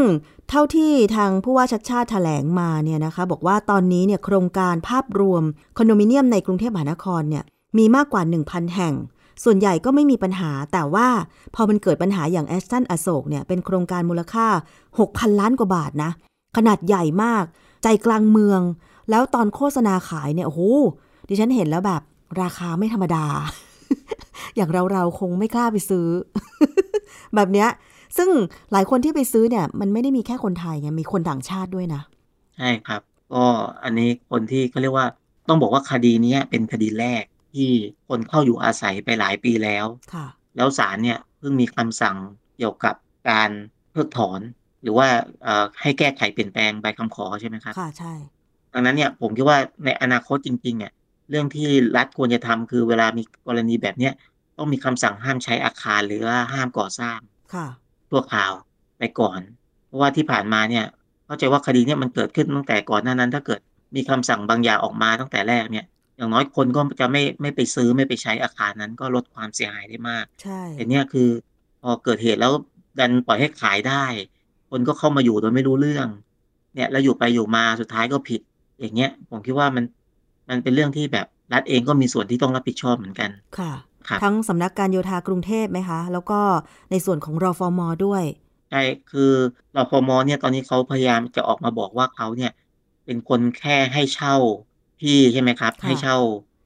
[0.48, 5.42] เท่าที่ทางผู้ว่าชัดชาติแถลงมาเนี่ยนะคะ บอกว่าตอนนี้เนี่ยโครงการภาพรวม
[5.76, 7.44] คอนโดมิเนียมในกรุงเทพมหานครเนี่ย
[7.78, 8.94] มีมากกว่า 1,000 แห่ง
[9.44, 11.08] ส่วนใหญ่ก็ไม่มีปัญหา แต่ว่า
[11.54, 14.46] พอมันเกิดปัญหาอย่างแอสตันอโศกเนี่ยเป็นโครงการมูลค่า
[14.94, 16.10] 6,000 ล้านกว่าบาทนะ
[16.56, 17.44] ขนาดใหญ่มาก
[17.82, 18.60] ใจกลางเมือง
[19.10, 20.60] แล้วตอนโฆษณาขายเนี่ยโอ้โห
[21.28, 22.02] ดิฉันเห็นแล้วแบบ
[22.42, 23.26] ราคาไม่ธรรมดา
[24.56, 26.06] อย่างเราเราๆคงไม่กล้าไปซื้อ
[27.34, 27.68] แบบเนี้ย
[28.16, 28.28] ซึ่ง
[28.72, 32.02] หลายคนที่ไปซื้อเนี่ย มันไม่ได้มีแค่คนไทยไงมีคนต่างชาติด้วยนะ
[32.56, 33.02] ใช่ครับ
[33.34, 33.44] ก็
[33.84, 35.06] อันนี้คนที่เขาเรียกว่า
[35.48, 37.70] ต้องบอกว่าคดีเนี้ยเป็นคดีแรกที่
[38.08, 42.16] คนเข้าอยู่อาศัยไปหลายปีแล้วค่ะแล้วศาลเนี่ยเพิ่งมีคำสั่ง
[42.56, 42.94] เกี่ยวกับ
[43.30, 43.50] การ
[43.92, 44.40] เพิกถอน
[44.82, 45.08] หรือว่า
[45.42, 48.12] เอ่อให้แก้ไขเปลี่ยนแปลงใบคำขอใช่ไหมครับค่ะใช่
[48.72, 50.92] ดังนั้นเนี่ยผมคิดว่าในอนาคตจริงๆเนี่ย
[51.30, 54.12] เรื่องที่รัฐควรจะทำคือเวลามีกรณีแบบเนี้ย
[54.58, 57.18] ต้องมีคำสั่งห้ามใช้อาคารหรือว่าห้ามก่อสร้าง
[57.54, 57.66] ค่ะ
[58.10, 58.52] ชั่วคราว
[58.98, 59.40] ไปก่อน
[59.86, 60.84] เพราะว่าที่ผ่านมาเนี่ย
[61.26, 63.60] เข้าใจว่าคดีเนี่ยมันเกิดขึ้นตั้งแต่ก่อนหน้านั้น ถ้าเกิด
[63.96, 65.86] มีคำสั่งบางอย่างออกมาตั้งแต่แรกเนี่ย
[66.16, 71.28] อย่างน้อยคนก็จะไม่ไม่ไปซื้อไม่ไปใช้อาคารนั้นก็ลดความเสียหายได้มากใช่แต่เนี่ยคือ
[71.82, 72.52] พอเกิดเหตุแล้ว
[72.98, 74.04] ดันปล่อยให้ขายได้
[74.70, 76.08] คนก็เข้ามาอยู่โดยไม่รู้เรื่อง
[76.74, 78.40] เนี่ยแล้วอยู่ไปอยู่มาสุดท้ายก็ผิด
[78.80, 79.84] อย่างเงี้ยผมคิดว่ามัน
[80.48, 83.72] มันเป็นเรื่องที่แบบรัฐเองก็มีส่วนที่ต้องรับผิดชอบเหมือนกัน ค่ะ
[84.08, 86.40] ครับทั้งสำนักการโยธากรุงเทพไหมคะ แล้วก็
[86.90, 88.22] ในส่วนของรอฟอมด้วย
[88.70, 89.32] ใช่ คือ
[89.76, 92.52] รพมเนี่ยตอนนี้เขาพยายามจะออกมาบอกว่าเขาเนี่ย
[93.04, 94.36] เป็นคนแค่ให้เช่า
[95.02, 96.16] ที่ใช่ไหมครับค่ะให้เช่า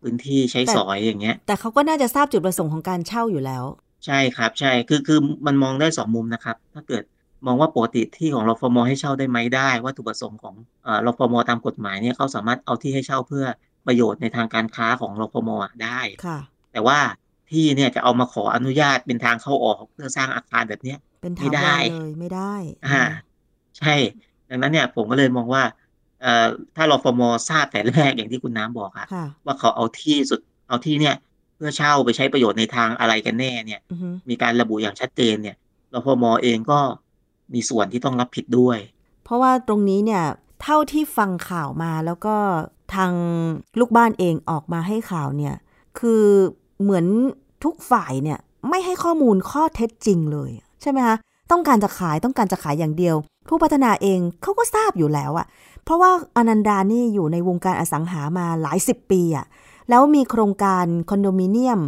[0.03, 3.65] พื้นที่ใช้แต่สอยอย่างเงี้ย แต่เขาก็น่าจะทราบจุดประสงค์ของการเช่าอยู่แล้ว
[4.07, 7.03] ใช่ครับ ใช่ คือคือมันมองได้สองมุมนะครับ ถ้าเกิด
[7.47, 13.45] มองว่าปกติที่ของรฟมให้เช่าได้ไหมได้ วัตถุประสงค์ของเอ่อรฟมตามกฎหมายเนี่ยเขาสามารถเอาที่ให้เช่าเพื่อ
[13.87, 16.39] ประโยชน์ในทางการค้าของรฟมอะได้ค่ะ
[16.73, 16.99] แต่ว่า
[17.51, 22.55] ที่เนี่ยจะเอามาขออนุญาตเป็นทางเข้าออกเพื่อสร้างอาคารแบบเนี้ยเป็นไม่ถาวได้รเลยไม่ได้
[22.87, 23.03] อ่า
[23.79, 23.95] ใช่
[24.49, 25.63] ดังนั้นเนี่ย ผมก็เลยมองว่า
[26.23, 31.17] เอ่อถ้ารฟมทราบแต่แรกอย่างที่คุณน้ำบอกอะค่ะว่าเขาเอาที่สุดเอาที่เนี่ย
[31.57, 35.57] เพื่อเช่าไปใช้ประโยชน์ในทางอะไรกันแน่เนี่ยอือฮึมีการระบุอย่างชัดเจนเนี่ย
[35.95, 36.81] รพมเองก็
[37.55, 38.79] มีส่วนที่ต้องรับผิดด้วย
[39.25, 40.25] เพราะว่าตรงนี้เนี่ย
[40.63, 42.37] เท่าที่ฟังข่าวมาแล้วก็
[42.95, 43.13] ทาง
[43.79, 45.55] ลูกบ้านเองออกมาให้ข่าวเนี่ย
[45.99, 46.25] คือ
[46.83, 47.07] เหมือน
[47.65, 50.51] ทุกฝ่ายเนี่ยไม่ให้ข้อมูลข้อเท็จจริงเลย
[50.83, 51.17] ใช่ไหมคะ
[51.51, 53.17] ต้องการจะขายต้องการจะขายอย่างเดียว
[53.49, 55.47] ผู้พัฒนาเองเขาก็ทราบอยู่แล้วอะ
[55.85, 59.47] เพราะว่าอนันดานี่อยู่ในวงการอสังหามาหลายสิบปีอะ
[59.91, 61.81] แล้วมีโครงการคอนโดมิเนียม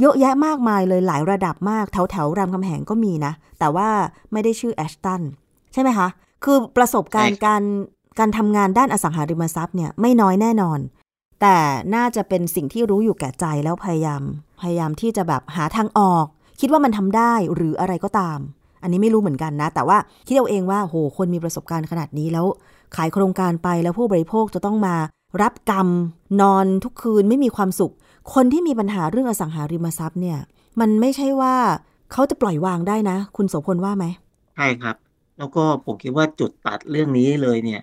[0.00, 3.88] เยอะแยะมากมายเลยหลายระดับมากแถวแถวรามคำแหงก็มีนะ แต่ว่า
[4.32, 5.22] ไม่ได้ชื่อแอชตัน
[5.72, 6.08] ใช่ไหมคะ
[6.44, 7.62] คือประสบการณ์การ
[8.18, 10.78] การทำงานด้านอสังหาริมทรัพย์เนี่ยไม่น้อยแน่นอน
[11.40, 11.56] แต่
[11.94, 14.22] น่าจะเป็นสิ่งที่รู้อยู่แก่ใจแล้วพยายาม
[14.60, 16.26] พยายามที่จะแบบหาทางออก
[16.60, 18.38] คิดว่ามันทำได้หรืออะไรก็ตาม
[18.82, 22.46] อันนี้ไม่รู้เหมือนกันนะ แต่ว่าคิดเอาเองว่าโหคนมีประสบการณ์ขนาดนี้แล้ว
[22.96, 24.96] ขายโครงการไปแล้วผู้บริโภคจะต้องมา
[25.42, 25.88] รับกรรม
[26.40, 27.92] นอนทุกคืนไม่มีความสุข
[28.34, 30.38] คนที่มีปัญหาเรื่องอสังหาริมทรัพย์เนี่ย
[30.80, 31.54] มันไม่ใช่ว่า
[32.12, 34.04] เขาจะปล่อยวางได้นะ คุณโสพลว่าไหม
[34.54, 34.96] ใช่ครับ
[35.38, 37.82] แล้วก็ผมคิดว่าจุดตัดเรื่องนี้เลยเนี่ย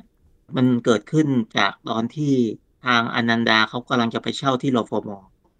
[0.58, 2.34] มันเกิดขึ้นจากตอนที่
[2.86, 5.10] ทางอนันดาเขากำลังจะไปเช่าที่รฟม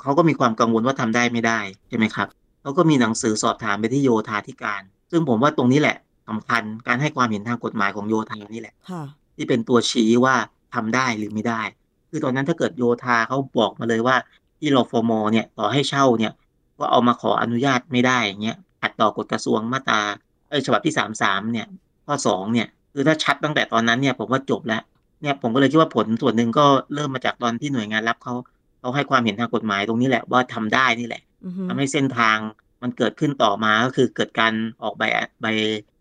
[0.02, 2.28] เขาก็มีความกังวลว่าทำได้ไม่ได้ใช่ไหมครับ
[2.62, 5.98] เขาก็มีหนังสือสอบถามไปที่โยธาธิการ ซึ่งผมว่าตรงนี้แหละ
[6.30, 9.04] สำคัญการให้ความเห็นทางกฎหมายของโยธานี่แหละค่ะ
[9.36, 10.36] ที่เป็นตัวชี้ว่า
[10.74, 11.62] ทำได้หรือไม่ได้
[12.10, 14.16] คือตอนนั้นถ้าเกิดโยธาเขาบอกมาเลยว่า
[14.60, 16.32] ที่รฟมเนี่ยต่อให้เช่าเนี่ย
[16.80, 20.02] ก็เอามาขออนุญาตไม่ได้อย่างเงี้ยขัดต่อกฎกระทรวงมาตรา
[20.50, 21.68] เอ้ยฉบับที่สามสามเนี่ย
[22.06, 24.82] ข้อสองเนี่ย คือถ้าชัดตั้งแต่ตอนนั้นเนี่ยผมว่าจบแล้ว
[25.22, 28.34] เนี่ยผมก็เลยคิดว่าผลส่วนหนึ่งก็เริ่มมาจากตอนที่หน่วยงานรับเขา
[28.80, 32.38] เขาให้ความเห็นทางกฎหมายตรงนี้แหละว่าทำได้นี่แหละอือฮึทำให้เส้นทาง
[32.82, 35.04] มันเกิดขึ้นต่อมาก็คือเกิดการออกใบ
[35.42, 35.46] ใบ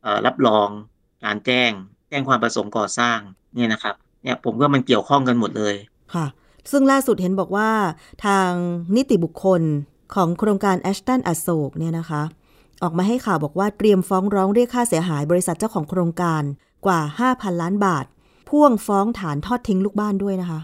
[0.03, 0.69] เอ่อรับรอง
[1.25, 1.71] การแจ้ง
[2.09, 3.19] แจ้งความประสงค์ก่อสร้าง
[3.55, 5.75] เนี่ยนะครับเนี่ยผมว่ามันเกี่ยวข้องกันหมดเลย
[6.15, 6.27] ค่ะ
[6.71, 7.71] ซึ่งล่าสุดเห็นบอกว่า
[8.27, 8.51] ทาง
[8.97, 9.63] นิติบุคคล
[10.15, 12.23] ของโครงการแอชตันอโศกเนี่ยนะคะ
[12.83, 16.43] ออกมาให้ข่าวบอกว่าเตรียมฟ้องร้องเรียกค่าเสียหายบริษัทเจ้าของโครงการ
[16.87, 18.05] กว่า 5,000 ล้านบาท
[18.49, 20.61] พ่วงฟ้องฐานทอดทิ้งลูกบ้านด้วยนะคะ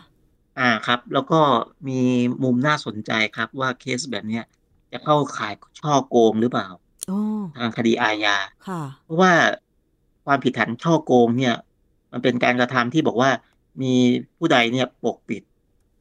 [0.59, 1.41] อ่าครับ แล้วก็
[1.89, 2.01] มี
[2.43, 4.45] มุมน่าสนใจครับว่าเคสแบบเนี้ย
[4.93, 6.69] จะเข้าข่ายช่อโกงหรือเปล่า
[7.11, 7.21] อ๋อ
[7.59, 8.37] ทางคดีอาญา
[8.69, 9.33] ค่ะเพราะว่า
[10.27, 11.55] ความผิดฐานช่อโกงเนี่ย
[12.13, 13.31] มันเป็นการกระทำที่บอกว่า
[13.83, 13.95] มี
[14.37, 15.43] ผู้ใดเนี่ยปกปิด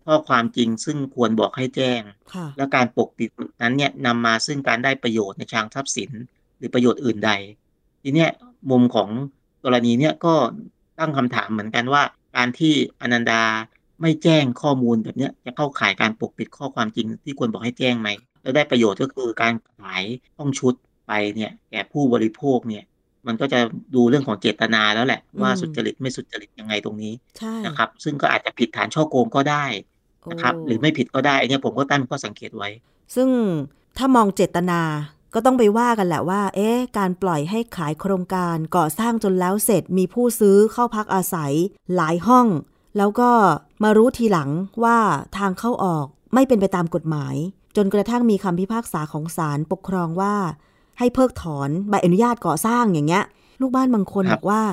[0.05, 2.01] ข้อความจริงซึ่งควรบอกให้แจ้ง
[2.33, 3.29] ค่ะและการปกปิด
[3.61, 6.11] นั้นเนี่ยนำมาซึ่งการได้ประโยชน์ในทางทรัพย์สิน
[6.57, 7.31] หรือประโยชน์อื่นใด
[8.03, 8.31] ทีเนี้ย
[8.71, 9.09] มุมของ
[9.65, 10.33] กรณีเนี่ยก็
[10.99, 12.03] ตั้งคำถามเหมือนกันว่า
[12.35, 13.43] การที่อนันดา
[14.01, 18.09] ไม่แจ้งข้อมูลแบบเนี้ยจะเข้าข่ายการปกปิดข้อความจริงที่ควรบอกให้แจ้งไหม
[18.41, 20.03] แล้วได้ประโยชน์ก็คือการขาย
[20.37, 20.73] ห้องชุด
[21.07, 22.83] ไปเนี่ยแก่ผู้บริโภคเนี่ย
[23.27, 23.59] มันก็จะ
[23.95, 29.65] ดูเรื่องของเจตนาแล้วแหละว่าอืมสุจริตไม่สุจริตยังไงตรงนี้ใช่นะครับ ซึ่งก็อาจจะผิดฐานช่อโกงก็ได้
[30.31, 32.69] นะครับโหรือไม่ผิดก็ได้อันเนี้ยผมก็ตั้งข้อสังเกตไว้
[33.15, 33.29] ซึ่ง
[33.97, 34.79] ถ้ามองเจตนา
[35.35, 41.53] ก็ต้องไปว่ากันแหละว่า เอ๊ะ การปล่อยให้ขายโครงการก่อสร้างจนแล้วเสร็จมีผู้ซื้อเข้าพักอาศัย
[41.95, 42.47] หลายห้อง
[42.97, 43.29] แล้วก็
[43.83, 44.49] มารู้ทีหลัง
[44.83, 44.97] ว่า
[45.37, 47.35] ทางเข้าออกไม่เป็นไปตามกฎหมาย
[47.75, 50.35] จนกระทั่งมีคำพิพากษาของศาลปกครองว่า
[50.99, 53.23] ให้เพิกถอนใบอนุญาตก่อสร้างอย่างเงี้ย
[53.61, 54.63] ลูกบ้านบางคนครับบอกว่า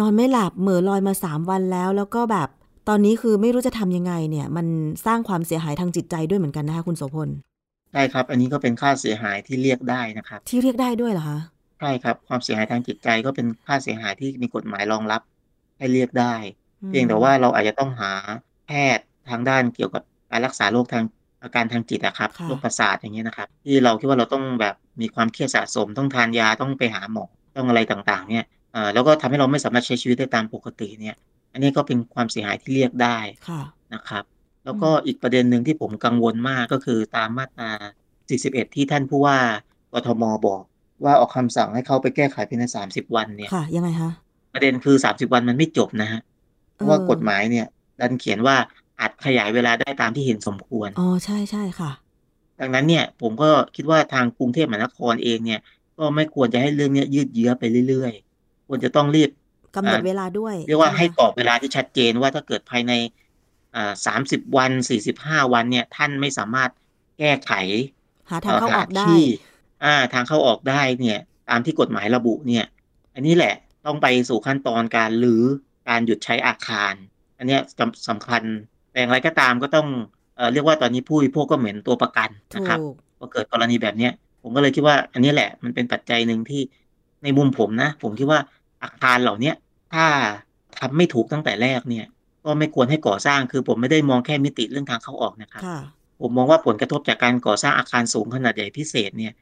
[0.00, 2.48] นอนไม่หลับเหม่อลอยมาสามวันแล้ว แล้วก็แบบ
[2.88, 4.66] ตอนนี้คือไม่รู้จะทำยังไงเนี่ย มัน
[5.06, 7.28] สร้างความเสียหายทางจิตใจด้วยเหมือนกันนะคะคุณโสพล
[7.92, 11.38] ใช่ครับ อันนี้ก็เป็นค่าเสียหายที่เรียกได้นะครับ ที่เรียกได้ด้วยเหรอคะ
[11.80, 15.22] ใช่ครับ ความเสียหายทางจิตใจก็เป็นค่าเสียหายที่มีกฎหมายรองรับ
[15.78, 16.34] ให้เรียกได้
[16.82, 18.12] อืมเพียงแต่ว่าเราอาจจะต้องหา
[18.66, 21.04] แพทย์ทางด้านเกี่ยวกับการรักษาโรคทาง
[21.42, 27.24] อาการทางจิตอะครับค่ะ โรคประสาทอย่างเงี้ยนะครับ ที่เราคิดว่าเราต้องแบบมีความเครียดสะสม ต้องทานยาต้องไปหาหมอ
[27.56, 31.16] ต้องอะไรต่างๆ เนี่ยเอ่อแล้วก็ทำให้เราไม่สามารถใช้ชีวิตได้ตามปกติเนี่ย
[31.52, 33.62] อันนี้ก็เป็นความเสียหายที่เรียกได้ค่ะ
[33.94, 34.24] นะครับ
[34.64, 37.70] แล้วก็อีกประเด็นหนึ่งที่ผมกังวลมากก็คือตามมาตรา
[38.20, 39.38] 41 ที่ท่านผู้ว่า
[39.92, 40.62] กทมบอก
[41.04, 44.10] ว่าออกคำสั่งให้เขาไปแก้ไขภายใน 30 วันเนี่ยค่ะยังไงคะ
[44.54, 46.20] ประเด็นคือ 30 วันมันไม่จบนะฮะ
[46.74, 47.66] เพราะว่าเออกฎหมายเนี่ย
[48.00, 48.56] ดันเขียนว่า
[49.00, 51.90] อาจขยายเวลาได้ตามที่เห็นสมควรอ๋อใช่ใช่ค่ะ
[52.60, 55.60] ดังนั้นเนี่ย ผมก็คิดว่าทางกรุงเทพมหานครเองเนี่ย
[55.98, 59.30] ก็ไม่ควรจะให้เรื่องเนี้ยยืดเยื้อไปเรื่อยๆควรจะต้องรีบ
[59.76, 62.92] กำหนดอ่าเวลาด้วย เรียกว่าช่ไมให้คะกรอบเวลาที่ชัดเจนว่าถ้าเกิดภายใน
[63.76, 63.92] อ่า
[64.26, 64.72] 30วัน
[65.12, 66.70] 45วันเนี่ย ท่านไม่สามารถ
[67.18, 67.52] แก้ไข
[68.30, 69.22] หาทางเข้าออกได้ที่
[69.84, 72.64] อ่าทางเข้าออกได้เนี่ย ตามที่กฎหมายระบุเนี่ย
[73.14, 73.54] อันนี้แหละ
[73.86, 75.42] ต้องไปสู่ขั้นตอนการหรือ
[75.88, 76.94] การหยุดใช้อาคาร
[77.38, 78.42] อันเนี้ยสำสำคัญ
[78.90, 79.88] แต่อย่างไรก็ตามก็ต้อง
[80.36, 82.82] เอ่อเรียกว่าตอนนี้ผู้บริโภคก็เหมือนตัวประกันถูนะครับก
[83.18, 86.60] พอเกิดกรณีแบบเนี้ยผมก็เลยคิดว่า อันนี้แหละมันเป็นปัจจัยหนึ่งที่
[87.22, 88.40] ในมุมผมนะ ผมคิดว่า
[88.82, 89.54] อาคารเหล่าเนี้ย
[89.92, 90.06] ถ้า
[90.78, 92.06] ทำไม่ถูกตั้งแต่แรกเนี่ย
[92.44, 95.80] ก็ไม่ควรให้ก่อสร้างคือผมไม่ได้มองแค่มิติเรื่องทางเข้าออกนะครับค่ะ
[96.20, 99.32] ผมมองว่าผลกระทบจากการก่อสร้างอาคารสูงขนาดใหญ่พิเศษเนี่ย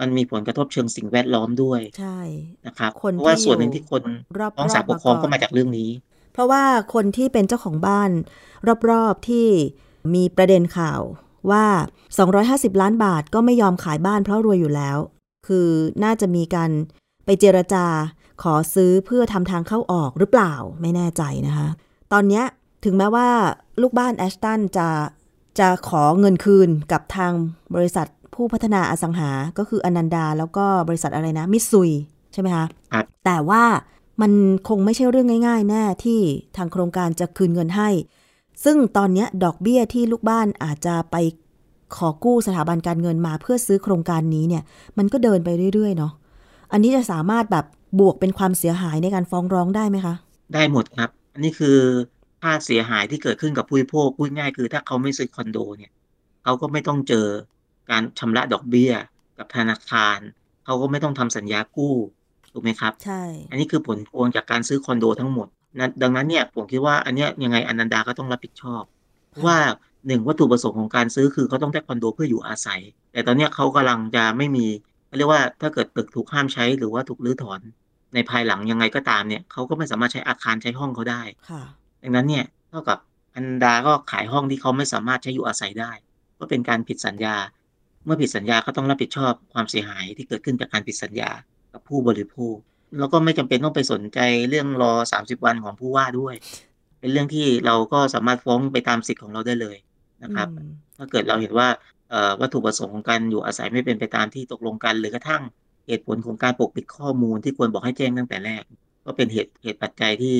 [0.00, 2.18] มันมีผลกระทบเชิงสิ่งแวดล้อมด้วยใช่
[2.66, 4.02] นะครับคนเพราะว่าที่ส่วนหนึ่งอยู่ที่คน
[4.38, 5.90] รอบๆฟ้องศาลปกครองมาก่ก็อนมาจากเรื่องนี้
[6.32, 8.10] เพราะว่าคนที่เป็นเจ้าของบ้าน
[8.90, 9.46] รอบๆที่
[10.14, 11.00] มีประเด็นข่าว
[11.50, 11.66] ว่า
[12.74, 14.98] 250 ล้านบาทก็ไม่ยอมขายบ้านเพราะรวยอยู่แล้ว
[15.46, 15.68] คือ
[16.04, 16.70] น่าจะมีการ
[17.24, 17.86] ไปเจรจา
[18.42, 21.68] ขอซื้อเพื่อทำทางเข้าออกหรือเปล่าไม่แน่ใจนะคะ
[22.12, 22.44] ตอนเนี้ย
[22.84, 23.28] ถึงแม้ว่า
[23.82, 24.88] ลูกบ้านแอชตันจะ
[25.58, 27.32] จะขอเงินคืนกับทาง
[27.74, 31.90] บริษัทผู้พัฒนาอสังหา ก็คืออนันดา แล้วก็บริษัทอะไรนะ มิตซุย
[32.32, 33.64] ใช่ไหมคะครับแต่ว่า
[34.20, 34.32] มัน
[34.68, 36.20] คงไม่ใช่เรื่องง่าย ๆ แน่ที่
[36.56, 37.88] ทางโครงการจะคืนเงินให้
[38.64, 41.16] ซึ่งตอนเนี้ยดอกเบี้ยที่ลูกบ้านอาจจะไป
[41.96, 44.62] ขอกู้สถาบันการเงินมาเพื่อซื้อโครงการนี้เนี่ย
[44.98, 46.12] มันก็เดินไปเรื่อยๆเนาะ
[46.72, 47.64] อันนี้จะสามารถแบบ
[48.00, 50.14] บวกเป็นความเสียหายในการฟ้องร้องได้ไหมคะ
[50.54, 51.78] ได้หมดครับ อันนี้คือ
[52.42, 55.92] ค่าเสียหายที่เกิดขึ้นกับผู้บริโภคพูดง่ายคือ ถ้าเขาไม่ซื้อคอนโดเนี่ย
[56.44, 57.26] เขาก็ไม่ต้องเจอ
[57.90, 58.92] การชำระดอกเบี้ย
[59.38, 60.18] กับธนาคาร
[60.64, 61.94] เขาก็ไม่ต้องทำสัญญากู้
[62.52, 65.48] ถูกไหมครับใช่ อันนี้คือผลพวงจากการซื้อคอนโดทั้งหมด
[65.78, 68.82] นะดังนั้นเนี่ยผมคิดว่าอันเนี้ยยังไงอนันดาก็ต้องรับผิดชอบ
[69.30, 69.58] เพราะว่า
[70.06, 72.80] หนึ่งวัตถุประสงค์ของการซื้อคือเขาต้องได้คอนโดเพื่ออยู่อาศัย
[73.12, 74.66] แต่ตอนเนี้ยเขากำลังจะไม่มี
[75.06, 77.60] เขาเรียกว่าถ้าเกิดตึกถูกห้ามใช้หรือว่าถูกรื้อถอน
[78.14, 81.62] ในภายหลังยังไงก็ตามเนี่ยเขาก็ไม่สามารถใช้อาคารใช้ห้องเขาได้ค่ะ
[82.02, 82.98] ดังนั้นเนี่ยเท่ากับ
[83.34, 85.92] อนันดาก็ขายห้องที่เขาไม่สามารถใช้อยู่อาศัยได้
[86.38, 87.36] ก็เป็นการผิดสัญญา
[88.04, 91.30] เมื่อผิดสัญญาก็ต้องรับผิดชอบความเสียหายที่เกิดขึ้นจากการผิดสัญญา
[91.72, 92.56] กับผู้บริโภค
[92.98, 94.18] แล้วก็ไม่จำเป็นต้องไปสนใจ
[94.48, 96.34] เรื่องรอ 30 วันของผู้ว่าด้วย
[97.00, 99.76] เป็นเรื่องที่เราก็สามารถฟ้องไปตามสิทธิ์ของเราได้เลย
[100.22, 101.68] นะครับอืมถ้าเกิดเราเห็นว่า
[102.10, 105.42] เอ่อวัตถุประสงค์ของการอยู่อาศัยไม่เป็นไปตามที่ตกลงกัน หรือกระทั่ง
[105.88, 108.62] เหตุผลของการปกปิดข้อมูลที่ควรบอกให้แจ้งตั้งแต่แรก
[109.06, 110.36] ก็เป็นเหตุเหตุปัจจัยที่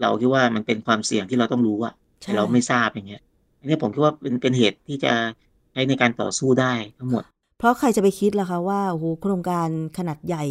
[0.00, 3.22] เราคิดว่ามันเป็นความเสี่ยงที่เราต้องรู้อะแต่เราไม่ทราบอย่างเงี้ย
[3.60, 5.12] อันนี้ผมคิดว่าเป็นเป็นเหตุที่จะ
[5.72, 7.22] ใช้ในการต่อสู้ได้ทั้งหมด
[7.58, 10.44] เพราะใครจะไปคิดล่ะคะว่าโอ้โหโครงการขนาดใหญ่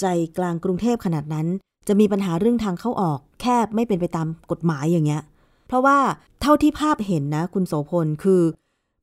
[0.00, 0.06] ใจ
[0.38, 1.46] กลางกรุงเทพขนาดนั้น
[1.88, 5.22] จะมีปัญหาเรื่องทางเข้าออก แคบไม่เป็นไปตามกฎหมายอย่างเงี้ย
[5.66, 5.98] เพราะว่า
[6.40, 8.42] เท่าที่ภาพเห็นนะ คุณโสพลคือ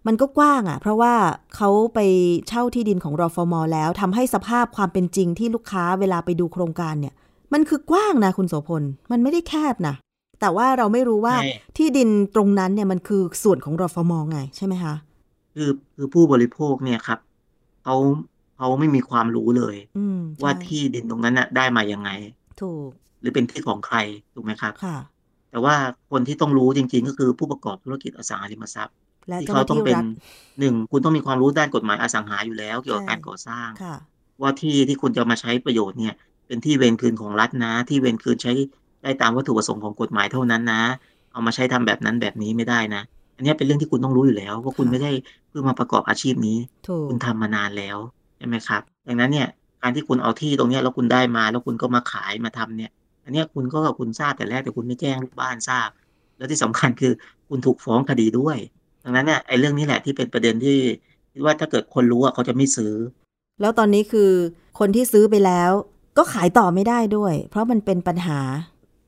[0.08, 1.14] มันก็กว้างอะ่ะ เพราะว่า
[1.56, 2.00] เขาไป
[2.48, 7.14] เช่าที่ดินของรอฟมแล้วทำให้สภาพความเป็นจริงที่ลูกค้าเวลาไปดูโครงการเนี่ย
[7.54, 9.96] มันคือกว้างนะคุณโสพล มันไม่ได้แคบนะ
[10.42, 14.96] แต่ว่าเราไม่รู้ว่าใช่ที่ดินตรงนั้นเนี่ยมันคือส่วนของรอฟมไงใช่ไหมคะ
[15.56, 17.20] คือคือผู้บริโภคเนี่ยครับ
[17.84, 17.96] เขา
[18.58, 22.10] เขาไม่มีความรู้เลยอืมว่าใช่ที่ดินตรงนั้นน่ะ ได้มายังไง
[22.62, 22.90] ถูก
[23.22, 23.98] หรือเป็นที่ของใคร
[24.34, 24.98] ถูกไหมครับค่ะ
[25.52, 25.76] แต่ว่า
[26.12, 28.96] คนที่ต้องรู้จริง ๆ ก็คือผู้ประกอบธุรกิจอสังหาริมทรัพย์
[29.28, 30.06] และที่เจ้าหเขาน้าต้องที่เป็นรัฐ
[30.60, 33.96] หนึ่งคุณต้องมีความรู้ด้านกฎหมายอสังหาอยู่แล้ว เกี่ยวกับใช่การก่อสร้างค่ะ
[34.42, 36.14] ว่าที่ที่คุณจะมาใช้ประโยชน์เนี่ย
[36.48, 38.54] เป็นที่เวรคืนของรัฐนะ ที่เวรคืนใช้
[39.04, 40.84] ได้ตามวัตถุประสงค์ของกฎหมายเท่านั้นนะ
[41.32, 43.02] เอามาใช้ทำแบบนั้นแบบนี้ไม่ได้นะ
[43.36, 45.12] อันเนี้ยเป็นเรื่องที่คุณต้องรู้อยู่แล้ว ว่าคุณค่ะไม่ได้
[45.50, 46.58] เพิ่งมาประกอบอาชีพนี้
[46.88, 47.98] ถูกคุณทำมานานแล้ว
[48.38, 49.48] ใช่ไหมครับ ดังนั้นเนี่ย
[49.82, 52.92] การที่คุณเอาที่ตรงเนี้ยแล้วคุณได้มา แล้วคุณก็มาขายมาทำเนี่ย
[53.26, 55.90] อันเนี้ยคุณก็คุณทราบแต่แรกแต่คุณไม่แจ้งลูกบ้านทราบ
[56.38, 57.14] แล้วที่สำคัญคือ
[57.50, 58.58] คุณถูกฟ้องคดีด้วย
[59.04, 60.80] ดังนั้นเนี่ยไอ้เรื่องนี้แหละที่เป็นประเด็นที่
[61.34, 62.94] คิดว่าถ้าเกิดคนรู้อะเขาจะไม่ซื้อ
[63.62, 64.32] แล้วตอนนี้คือ
[64.80, 65.72] คนที่ซื้อไปแล้ว
[66.18, 68.40] ก็ขายต่อไม่ได้ด้วย เพราะมันเป็นปัญหา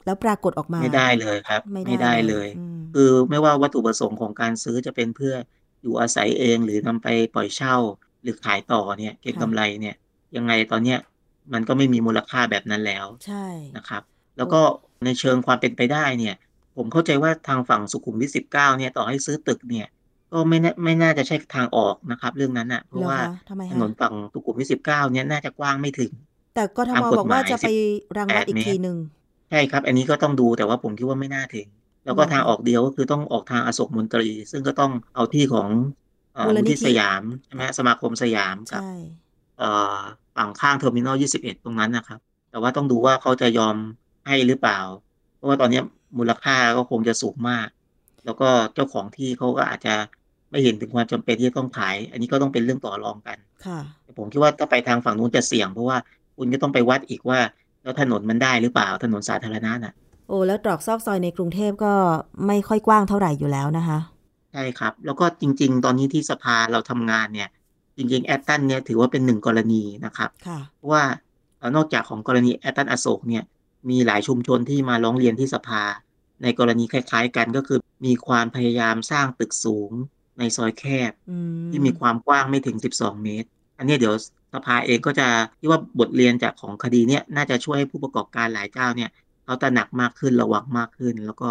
[0.06, 5.34] แล้วปรากฏออกมา ไม่ได้เลยครับ ไม่ได้เลยอืมคือไม่ว่าวัตถุประสงค์ของการซื้อจะเป็นเพื่อ
[5.82, 7.75] อยู่อาศัยเองหรือนำไปปล่อยเช่า
[8.23, 9.95] หรือขายต่อเนี่ยเก็งกำไรเนี่ย
[10.36, 10.99] ยังไงตอนเนี้ย
[11.53, 13.45] มันก็ไม่มีมูลค่าแบบนั้นแล้วใช่
[13.77, 14.03] นะครับ
[14.38, 14.62] แล้วก็
[15.06, 16.36] ในเชิงความเป็นไปได้เนี่ย
[16.77, 19.88] ผมเข้าใจว่าทางฝั่งสุขุมวิทสิบเก้าเนี่ยต่อให้ซื้อตึกเนี่ย
[20.31, 26.12] ก็ไม่น่าไม่น่าจะใช่ทางออกนะครับ เรื่องนั้นอะ เพราะว่าเหรอคะทำไมคะถนนฝั่งสุขุมวิทสิบเก้าเนี่ยน่าจะกว้างไม่ถึง
[26.53, 27.67] แต่กทม.บอกว่าตามกฎหมายจะไป
[28.17, 28.97] รังวัดอีก18ทีหนึ่ง
[29.49, 31.67] ใช่ครับ อันนี้ก็ต้องดูแต่ว่าผมคิดว่าไม่น่าถึง
[32.05, 35.69] แล้วก็เหรอคะทางออกเดียวก็คือต้องออกทางอโศกมนตรี ซึ่งก็ต้องเอาที่ของ
[36.33, 38.91] เอ่อมูลนิธิมูลที่สยามใช่ไหมฮะสมาคมสยามกับใช่
[39.59, 39.99] เอ่อ
[40.36, 42.19] ฝั่งข้างเทอร์มินอล21ตรงนั้นนะครับ
[42.51, 43.75] แต่ว่าต้องดูว่าเขาจะยอม
[44.27, 44.79] ให้หรือเปล่า
[45.36, 45.81] เพราะว่าตอนนี้
[46.17, 47.67] มูลค่าก็คงจะสูงมาก
[48.26, 49.95] แล้วก็เจ้าของที่เขาก็อาจจะ
[50.49, 55.97] ไม่เห็นถึงความจำเป็นที่จะต้องขาย อันนี้ก็ต้องเป็นเรื่องต่อรองกันค่ะแต่ผมคิดว่าถ้าไปทางฝั่งนู้นจะเสี่ยง เพราะว่า
[56.38, 57.39] คุณก็ต้องไปวัดอีกว่า
[57.84, 59.93] แล้วถนนมันได้หรือเปล่าถนนสาธารณะน่ะ
[60.28, 61.93] โอ้แล้วตรอกซอกซอยในกรุงเทพก็
[62.47, 63.99] ไม่ค่อยกว้างเท่าไหร่อยู่แล้วนะคะ
[64.54, 67.49] ใช่ครับ แล้วก็จริง ๆ ตอนนี้ที่สภาเราทำงานเนี่ย
[67.97, 71.04] จริง ๆ แอตตันเนี่ยถือว่าเป็นหนึ่งกรณีนะครับค่ะเพราะว่า
[71.58, 73.43] เอ่อนอกจากของกรณีแอชตันอโศกเนี่ย
[73.89, 75.82] มีหลายชุมชนที่มาร้องเรียนที่สภา
[76.43, 79.91] ในกรณีคล้าย ๆ กันก็คือมีความพยายามสร้างตึกสูง
[80.39, 84.15] ในซอยแคบอืมที่มีความกว้างไม่ถึง 12 เมตร อันเนี้ยเดี๋ยว
[84.53, 85.27] สภาเองก็จะ
[85.60, 89.10] ที่ว่าบทเรียนจากของคดีเนี้ยน่าจะช่วยให้ผู้ประกอบการหลายเจ้าเนี่ย
[89.45, 91.49] เขาตระหนักมากขึ้นระวังมากขึ้น แล้วก็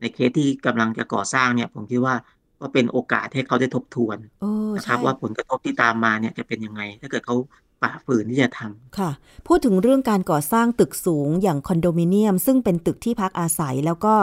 [0.00, 2.14] ในเคสที่กำลังจะก่อสร้างเนี่ยผมคิดว่า
[2.60, 7.36] ก็เป็นโอกาสให้เขาได้ทบทวนโอ้นะครับใช่ว่าผลกระทบที่ตามมาเนี่ยจะเป็นยังไง ถ้าเกิดเขา
[7.80, 9.10] ฝ่าฝืนที่จะทำค่ะ
[9.46, 14.14] พูดถึงเรื่องการก่อสร้างตึกสูงอย่างคอนโดมิเนียม ซึ่งเป็นตึกที่พักอาศัยแล้วก็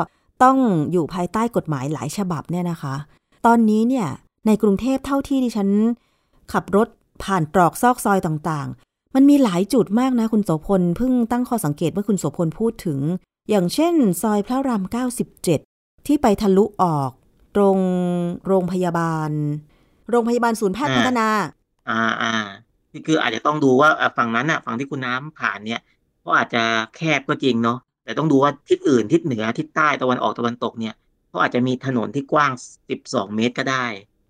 [0.44, 0.58] ต้อง
[0.92, 2.96] อยู่ภายใต้กฎหมายหลายฉบับเนี่ยนะคะ
[3.46, 4.08] ตอนนี้เนี่ย
[4.48, 5.70] ในกรุงเทพเท่าที่ดิฉัน
[6.52, 6.88] ขับรถ
[7.24, 13.00] ผ่านตรอกซอกซอยต่างๆ มันมีหลายจุดมากนะคุณโสพลเพิ่งตั้งข้อสังเกตเมื่อคุณโสพลพูดถึง
[13.50, 14.84] อย่างเช่น ซอยพระราม
[15.44, 17.12] 97 ที่ไปทะลุออก
[17.56, 17.78] ตรง
[18.48, 19.30] โรงพยาบาล
[20.10, 21.28] โรงพยาบาลศูนย์แพทย์อ่าพัฒนา
[21.90, 22.34] อ่าอ่า
[22.94, 25.82] คือคืออาจจะต้องดูว่าอะฝั่งนั้นอะ ฝั่งที่คุณน้ำผ่านเนี่ย
[26.26, 26.64] ก็อาจจะ
[26.96, 30.94] แคบก็จริงเนาะแต่ต้องดูว่าทิศอื่นทิศเหนือทิศใต้ตะวันออกตะวันตกเนี่ย
[31.30, 32.52] เขาอาจจะมีถนนที่กว้าง
[32.94, 33.86] 12 เมตรก็ได้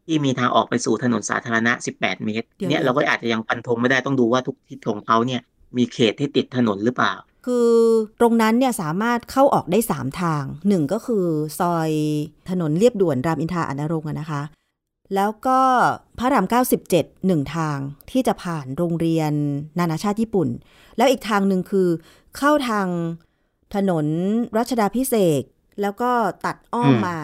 [0.05, 5.41] ที่มีทางออกไปสู่ถนนสาธารณะ 18 เมตรเดี๋ยวเนี่ยเราก็อาจจะยังฟันธงไม่ได้ต้องดูว่าทุกทิศของเขาเนี่ย
[5.77, 7.13] มีเขตที่ติดถนนหรือเปล่า
[7.45, 7.71] คือ
[8.19, 11.25] ตรงนั้นเนี่ยสามารถเข้าออกได้ 3 ทางหนึ่งก็คือ
[11.59, 11.89] ซอย
[12.49, 14.41] ถนนเรียบด่วนรามอินทราอนารงค์อะนะคะ
[15.15, 15.59] แล้วก็
[16.19, 16.45] พระราม
[16.85, 17.77] 97หนึ่งทาง
[18.11, 19.33] ที่จะผ่านโรงเรียน
[19.79, 20.49] นานาชาติญี่ปุ่น
[20.97, 21.87] แล้วอีกทางหนึ่งคือ
[22.37, 22.87] เข้าทาง
[23.75, 24.05] ถนน
[24.57, 25.45] รัชดาพิเศษก
[25.81, 26.11] แล้วก็
[26.45, 27.17] ตัดอ้อมอืมมา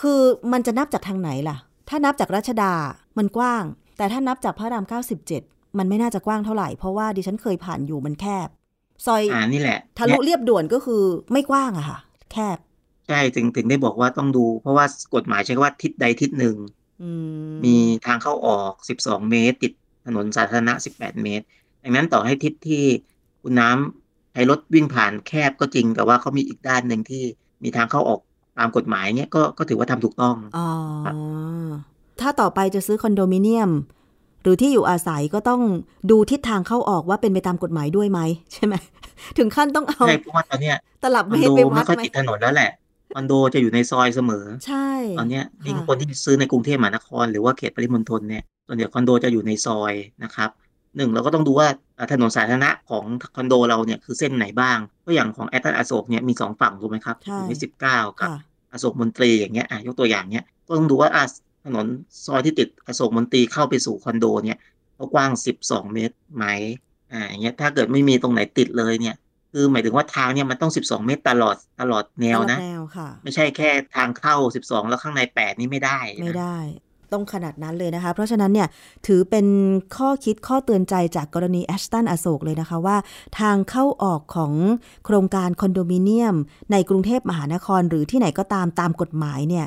[0.00, 0.20] คือ
[0.52, 1.56] มันจะนับจากทางไหนล่ะ
[1.88, 2.72] ถ้านับจากรัชดา
[3.18, 3.64] มันกว้าง
[3.96, 4.84] แต่ถ้านับจากพระราม
[5.30, 8.48] 97 มันไม่น่าจะกว้างเท่าไหร่ เพราะว่าดิฉันเคยผ่านอยู่มันแคบ
[9.06, 11.02] ซอยอ่านี่แหละ ทะลุเรียบด่วนก็คือ
[11.32, 11.98] ไม่กว้างอะค่ะ
[12.32, 12.58] แคบ
[13.08, 16.79] ใช่ ถึงถึงได้บอกว่าต้องดู เพราะว่ากฎหมายใช้คำว่าทิศใดทิศหนึ่งอื
[17.52, 17.76] มมี
[18.06, 18.72] ทางเข้าออก
[19.02, 19.72] 12 เมตร ติด
[20.06, 21.44] ถนนสาธารณะ 18 เมตร
[21.82, 22.84] ดังนั้นต่อให้ทิศที่
[23.42, 27.22] คุณน้ำใช้รถวิ่งผ่านแคบก็จริง แต่ว่าเขามีอีกด้านหนึ่งที่
[27.62, 28.20] มีทางเข้าออก
[28.58, 30.68] ตามกฎหมายเนี่ยก็ก็ถือว่าทำถูกต้องอ๋อ
[31.06, 31.14] ครับ
[32.20, 33.70] ถ้าต่อไปจะซื้อคอนโดมิเนียม
[34.42, 35.62] หรือที่อยู่อาศัยก็ต้อง
[36.10, 38.20] ดูทิศทางเข้าออกว่าเป็นไปตามกฎหมายด้วยไหม
[38.52, 38.74] ใช่ไหม
[39.38, 42.70] ถึงขั้นต้องเอาใช่เพราะว่าตอนเนี้ยตลับคเมอนตรโดไปวัไม่ดค่อยไหมติดถนนแล้วแหละ
[43.14, 44.88] คอนโดจะอยู่ในซอยเสมอ ใช่
[45.18, 49.94] ตอนเนี้ยยิ่งค่ะคนที่ซื้อในกรุงเทพมหานคร หรือว่าเขตปริมณฑลเนี่ยส่วนใหญ่คอนโดจะอยู่ในซอย
[50.24, 50.50] นะครับ
[50.96, 53.04] หนึ่งเราก็ต้องดูว่าอ่าถนนสาธารณะของ
[53.36, 58.38] คอนโดเราเนี่ยคือเส้นไหนบ้างก็อย่างของแอตตันอโศกเนี่ยมีสองฝั่งถูกไหมครับใช่อยู่ที่สิบเก้ากับค่ะ
[58.72, 61.24] อโศกมนตรีอย่างเงี้ยอะยกตัวอย่างเนี้ยก็ต้องดูว่าอะ
[61.64, 61.86] ถนน
[62.26, 64.58] ซอยที่ติดอโศกมนตรีเข้าไปสู่คอนโดเนี่ย
[64.94, 66.44] เขากว้างสิบสองเมตรไหม
[67.12, 69.16] อ่าอย่างเงี้ยถ้าเกิดไม่มีตรงไหนติดเลยเนี่ย
[69.52, 76.58] คือหมายถึงว่าทางเนี่ยมันต้องสิบสองเมตรตลอดตลอดแนวตลอดนะแนวค่ะ ไม่ใช่แค่ทางเข้าสิบสองแล้วข้างในแปดนี่ไม่ได้นะไม่ได้
[77.12, 78.68] ต้องขนาดนั้นเลยนะคะ เพราะฉะนั้นเนี่ย
[79.06, 79.46] ถือเป็น
[79.96, 82.96] ข้อคิดข้อเตือนใจจากกรณีแอชตันอโศกเลยนะคะว่า
[83.40, 84.52] ทางเข้าออกของ
[85.04, 86.36] โครงการคอนโดมิเนียม
[86.72, 89.66] ในกรุงเทพมหานครหรือที่ไหนก็ตามตามกฎหมายเนี่ย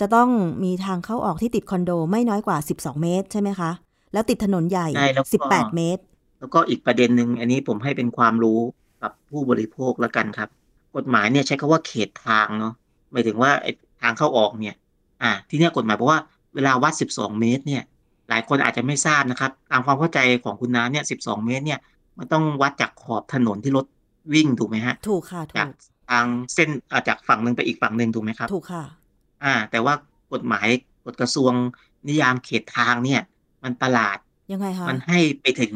[0.00, 0.30] จะต้อง
[0.64, 3.70] มีทางเข้าออกที่ติดคอนโดไม่น้อยกว่า 12 เมตรใช่ไหมคะ
[4.12, 6.02] แล้วติดถนนใหญ่ใช่แล้วก็18 เมตร
[6.40, 8.60] แล้วก็อีกประเด็นหนึ่งอันนี้ผมให้เป็นความรู้
[9.02, 10.48] กับผู้บริโภคแล้วกันครับ
[10.96, 12.74] กฎหมายเนี่ยใช้คำว่าเขตทางเนาะ
[13.12, 13.72] หมายถึงว่าไอ้
[14.02, 14.76] ทางเข้าออกเนี่ย
[15.22, 16.20] อ่า ที่เนี่ยกฎหมายบอกว่า
[16.54, 17.82] เวลาวัด 12 เมตร เนี่ย
[18.28, 21.80] หลายคนอาจจะไม่ทราบนะครับ ตามความเข้าใจของคุณน้ำเนี่ย 12 เมตร เนี่ย
[22.18, 23.86] มันต้องวัดจากขอบถนนที่รถ
[24.34, 25.70] วิ่งถูกไหมฮะ ถูกค่ะ ถูจากก
[26.10, 28.84] ทางเส้นอ่าจากฝั่งหนึ่งไปอีกฝั่งหนึ่งถูกไหมครับ ถูกค่ะ
[29.44, 29.94] อ่า แต่ว่า
[30.32, 30.66] กฎหมาย
[31.04, 31.52] กฎกระทรวง
[32.08, 33.20] นิยามเขตทางเนี่ย
[33.64, 34.18] มันประหลาด
[34.52, 35.72] ยังไงคะ มันให้ไปถึง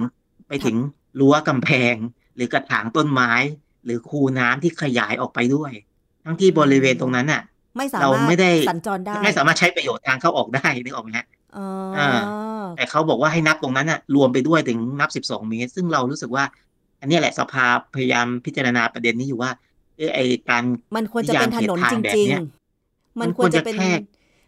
[0.48, 0.76] ไปถึง
[1.20, 1.94] รั้วกำแพง
[2.36, 3.32] หรือกระถางต้นไม้
[3.84, 5.72] หรือคูน้ำที่ขยายออกไปด้วย
[6.24, 7.42] ทั้งที่บริเวณตรงนั้นน่ะ
[7.76, 11.26] ไม่สาเรามารถไม่ได้สัญจรได้ ไม่สามารถใช้ประโยชน์ทางเข้าออกได้นึกออกไหมฮะ
[11.56, 11.66] อ๋อ
[11.98, 12.08] อ่า
[12.76, 16.44] แต่เขาบอกว่าให้นับตรงนั้นน่ะ รวมไปด้วยถึงนับ12เมตร ซึ่งเรารู้สึกว่า
[17.00, 19.50] อันเนี้ยแหละสภาพยายามพิจารณาประเด็นนี้อยู่ว่า
[19.96, 20.18] เออไอ
[20.48, 20.64] การ
[20.96, 23.90] มันควรจะเป็นถนนนิยามเขตทางจแบบริงเนี้ยๆมันควรจะเป็นแค่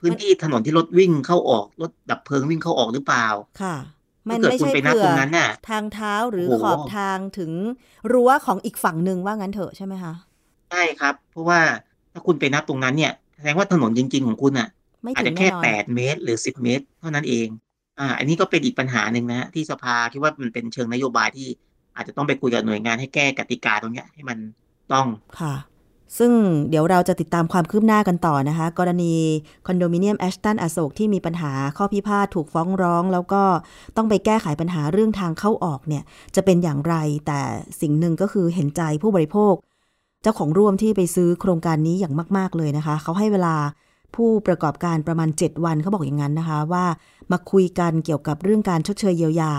[0.00, 3.26] พื้นที่ถนนที่รถวิ่งเข้าออกรถดับเพลิงวิ่งเข้าออกหรือเปล่า
[3.62, 3.76] ค่ะ
[4.28, 7.52] มันถ้าเกิดไม่คุณใช่ไปนับเผื่ตอรงนั้นน่ะทางเท้าหรือโอ้โหขอบทางถึง
[8.12, 10.12] รั้วของอีกฝั่งหนึ่งว่างั้นเถอะใช่ไหมคะ
[10.70, 11.60] ใช่ครับ เพราะว่า
[12.12, 14.68] ถ้าคุณไปนับตรงนั้นเนี่ยแสดงว่าถนนจริง ๆ ของคุณอะ
[15.04, 17.48] ไม่อาจถึจะงแค่แน่นอนแปดเมตร หรือสิบเมตร เท่านั้นเอง
[17.98, 21.48] อ่า อันนี้ก็เป็นอีกปัญหาหนึ่งนะฮะที่สภาคิดว่ามันเป็นเชิงนโยบายที่
[21.96, 24.38] อาจจะต้องไปคุยกับหน่วยงานให้แก้กติกาตรงเนี้ยให้มัน
[24.92, 25.06] ต้อง
[25.40, 25.54] ค่ะ
[26.18, 26.32] ซึ่ง
[26.70, 29.14] เดี๋ยวเราจะติดตามความคืบหน้ากันต่อนะคะ กรณี
[29.66, 33.42] คอนโดมิเนียมแอชตันอโศกที่มีปัญหาข้อพิพาทถูกฟ้องร้อง แล้วก็
[33.96, 36.02] ต้องไปแก้ไขปัญหาเรื่องทางเข้าออกเนี่ย
[36.34, 36.94] จะเป็นอย่างไร
[37.26, 37.40] แต่
[37.80, 39.54] สิ่งหนึ่งก็คือเห็นใจผู้บริโภค
[40.22, 43.56] เจ้าของร่วมที่ไปซื้อโครงการนี้อย่างมาก ๆ เลยนะคะ เขาให้เวลา
[44.14, 46.84] ผู้ประกอบการประมาณ 7 วันเขาบอกอย่างนั้นนะคะ ว่า
[47.32, 49.52] มาคุยกันเกี่ยวกับเรื่องการชดเชยเยียวยา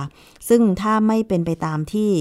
[0.49, 2.11] ซึ่งถ้าไม่เป็นไปตามที่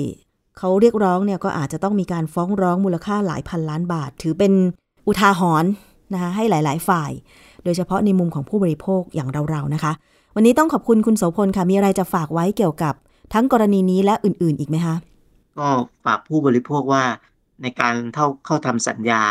[0.58, 4.52] เขาเรียกร้องเนี่ยก็อาจจะต้องมีการฟ้องร้องมูลค่าหลายพันล้านบาท ถือเป็น
[5.06, 5.70] อุทาหรณ์
[6.12, 7.10] นะคะให้หลาย ๆ ฝ่าย
[7.64, 9.92] โดยเฉพาะในมุมของผู้บริโภคอย่างเรา ๆ นะคะ
[10.34, 12.94] วันนี้ต้องขอบคุณคุณโสพลค่ะ มีอะไรจะฝากไว้เกี่ยวกับ
[13.32, 14.96] ทั้งกรณีนี้และอื่น ๆ อีกไหมคะ
[15.58, 15.68] ก็
[16.04, 17.04] ฝากผู้บริโภคว่า
[17.62, 19.22] ในการเข้าเข้าทำสัญญา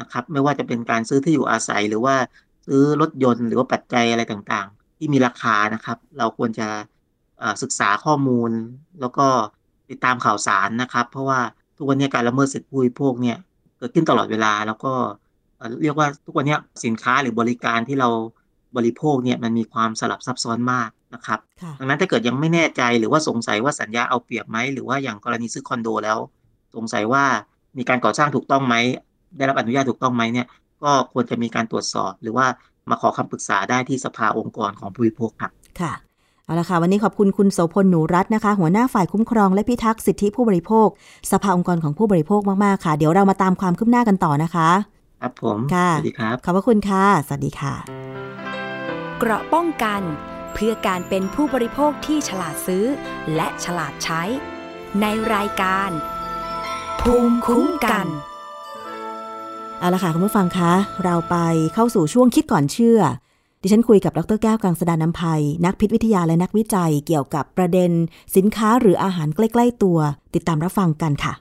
[0.00, 2.14] นะครับ ไม่ว่าจะเป็นการซื้อที่อยู่อาศัยหรือว่า
[2.66, 6.68] ซื้อรถยนต์หรือว่าปัจจัยอะไรต่าง ๆ ที่มีราคานะครับ เราควรจะ
[7.62, 8.50] ศึกษาข้อมูล
[9.00, 9.26] แล้วก็
[9.92, 11.40] ติดตามข่าวสารนะครับ เพราะว่า
[11.76, 13.36] ทุกวันนี้การละเมิดสิทธิผู้บริโภคเนี่ย
[13.78, 14.92] เกิดขึ้นตลอดเวลาแล้วก็
[15.58, 18.08] เอ่อเรียกว่าทุกวันนี้สินค้าหรือบริการที่เรา
[18.76, 26.18] บริโภคเนี่ยมันมีความสลับซับซ้อนมากนะครับค่ะดังนั้นถ้าเกิดยังไม่แน่ใจหรือว่าสงสัยว่าสัญญาเอาเปรียบไหมหรือว่าอย่างกรณีซื้อคอนโดแล้ว
[26.76, 27.24] สงสัยว่า
[27.78, 28.74] มีการก่อสร้างถูกต้องไหม
[29.36, 30.46] ได้รับอนุญาตถูกต้องไหมเนี่ย
[30.84, 32.46] ก็ควรจะมีการตรวจสอบ หรือว่า
[32.90, 35.92] มาขอคำปรึกษาได้ที่สภาองค์กรของผู้บริโภคครับค่ะ
[36.46, 40.88] เอาละค่ะ วันนี้ขอบคุณคุณโสพลหนูรัตน์นะคะ หัวหน้าฝ่ายคุ้มครองและพิทักษ์สิทธิผู้บริโภค
[41.30, 44.68] สภาองค์กรของผู้บริโภคมาก ๆ ค่ะ เดี๋ยวเรามาตามความคืบหน้ากันต่อนะคะ
[45.20, 47.74] ครับผมค่ะสวัสดีครับ ขอบพระคุณค่ะ สวัสดีค่ะ
[49.18, 50.00] เกราะป้องกัน
[50.54, 52.84] เพื่อการเป็นผู้บริโภคที่ฉลาดซื้อ
[53.34, 54.22] และฉลาดใช้
[55.00, 55.90] ในรายการ
[57.00, 58.06] ภูมิคุ้มกัน
[59.78, 60.72] เอาละค่ะคุณผู้ฟังคะ
[61.04, 61.36] เราไป
[61.74, 63.00] เข้าสู่ช่วงคิดก่อนเชื่อ
[63.64, 67.90] ดิฉันคุยกับดรแก้วกังสดานนภัย นักพิษวิทยาและนักวิจัยเกี่ยวกับประเด็น
[68.36, 69.98] สินค้าหรืออาหารใกล้ ๆ ตัว
[70.34, 71.34] ติดตามรับฟังกันค่ะ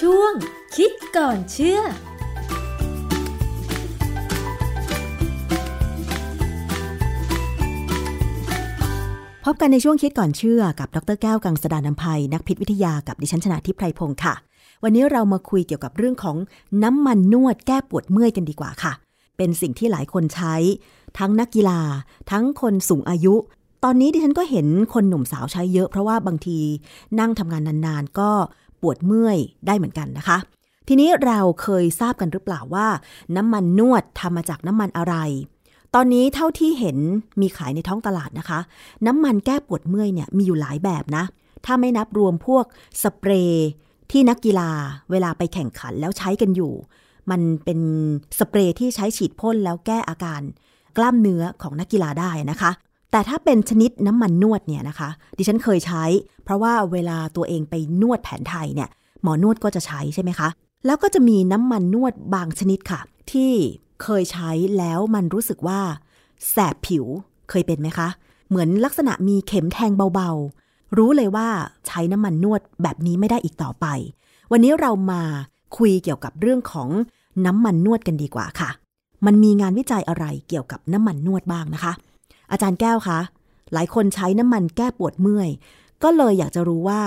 [0.00, 0.32] ช่วง
[0.76, 1.80] คิดก่อนเชื่อ
[9.44, 14.34] พบกันในช่วงคิดก่อนเชื่อกับ ดรแก้วกังสดานนภัย นักพิษวิทยากับดิฉันชนะทิพไพรพงศ์ค่ะ
[14.82, 16.36] วันนี้เรามาคุยเกี่ยวกับเรื่องของ
[16.82, 18.92] น้ำมันนวดแก้ปวดเมื่อยกันดีกว่าค่ะ
[19.36, 20.54] เป็นสิ่งที่หลายคนใช้
[21.18, 21.80] ทั้งนักกีฬา
[22.30, 23.34] ทั้งคนสูงอายุ
[23.84, 26.58] ตอนนี้ดิฉันก็เห็นคนหนุ่มสาวใช้เยอะเพราะว่าบางที
[27.18, 28.30] นั่งทำงานนานๆ ก็
[28.80, 30.38] ปวดเมื่อยได้เหมือนกันนะคะ
[30.88, 32.86] ทีนี้เราเคยทราบกันหรือเปล่าว่า
[33.36, 35.14] น้ำมันนวดทำมาจากน้ำมันอะไร
[35.94, 36.98] ตอนนี้เท่าที่เห็น
[37.40, 38.60] มีขายในท้องตลาดนะคะ
[39.06, 41.24] น้ำมันแก้ปวดเมื่อยเนี่ยมีอยู่หลายแบบนะ
[41.64, 42.64] ถ้าไม่นับรวมพวก
[43.02, 43.68] สเปรย์
[44.10, 44.70] ที่นักกีฬา
[45.10, 46.72] เวลาไปแข่งขันแล้วใช้กันอยู่
[47.30, 47.80] มันเป็น
[48.38, 50.42] สเปรย์ที่ใช้ฉีดพ่นแล้วแก้อาการ
[50.96, 52.70] กล้ามเนื้อของนักกีฬาได้นะคะ
[53.10, 56.04] แต่ถ้าเป็นชนิดน้ำมันนวดเนี่ยนะคะ ดิฉันเคยใช้
[56.44, 58.88] เพราะว่าเวลาตัวเองไปนวดแผนไทยเนี่ย
[59.22, 60.48] หมอนวดก็จะใช้ใช่ไหมคะ
[60.86, 63.00] แล้วก็จะมีน้ำมันนวดบางชนิดค่ะ
[63.32, 63.52] ที่
[64.02, 65.80] เคยใช้แล้วมันรู้สึกว่า
[66.50, 67.04] แสบผิว
[67.50, 68.08] เคยเป็นไหมคะ
[68.48, 70.30] เหมือนลักษณะมีเข็มแทงเบา
[70.96, 71.48] รู้เลยว่า
[71.86, 73.86] ใช้น้ำมันนวดแบบนี้ไม่ได้อีกต่อไป
[74.52, 75.22] วันนี้เรามา
[75.76, 76.88] คุยเกี่ยวกับเรื่องของ
[77.46, 78.70] น้ำมันนวดกันดีกว่าค่ะ
[79.26, 81.92] มันมีงานวิจัยอะไรเกี่ยวกับน้ำมันนวดบ้างนะคะ
[82.50, 83.18] อาจารย์แก้วคะ
[83.72, 85.48] หลายคนใช้น้ำมันแก้ปวดเมื่อย
[86.02, 87.00] ก็เลยอยากจะรู้ว่า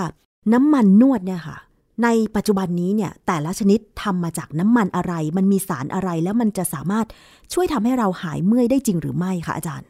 [0.52, 1.58] น้ำมันนวดเนี่ยค่ะ
[2.02, 7.06] ในปัจจุบันนี้เนี่ยแต่ละชนิดทำมาจากน้ำมันอะไร มันมีสารอะไรแล้วมันจะสามารถ
[7.52, 9.86] ช่วยทำให้เราหายเมื่อยได้จริงหรือไม่คะอาจารย์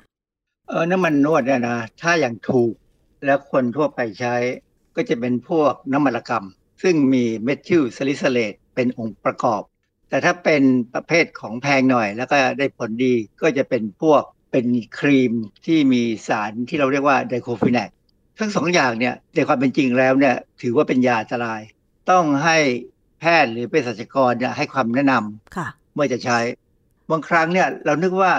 [0.69, 2.73] เออน้ำมันนวดเนี่ยนะถ้าอย่างถูก
[3.25, 4.35] แล้วคนทั่วไปใช้
[4.97, 9.63] ก็จะเป็นพวกน้ำมันระกำซึ่งมีเมทิลซาลิไซเลตเป็นองค์ประกอบ
[10.09, 10.63] แต่ถ้าเป็น
[10.95, 14.67] ประเภทของแพงหน่อย แล้วก็ได้ผลดีก็จะเป็นพวกเป็น
[14.99, 15.33] ครีม
[15.67, 17.91] ที่มีสารที่เราเรียกว่าไดโคลฟีแนก
[18.39, 21.61] ทั้งสองอย่างเนี่ยในความเป็นจริงแล้วเนี่ยถือว่าเป็นยาอันตราย
[22.11, 22.59] ต้องให้
[23.21, 26.39] แพทย์หรือเภสัชกรเนี่ยให้ความแนะนำค่ะเมื่อจะใช้
[27.11, 28.33] บางครั้งเนี่ยเรานึกว่า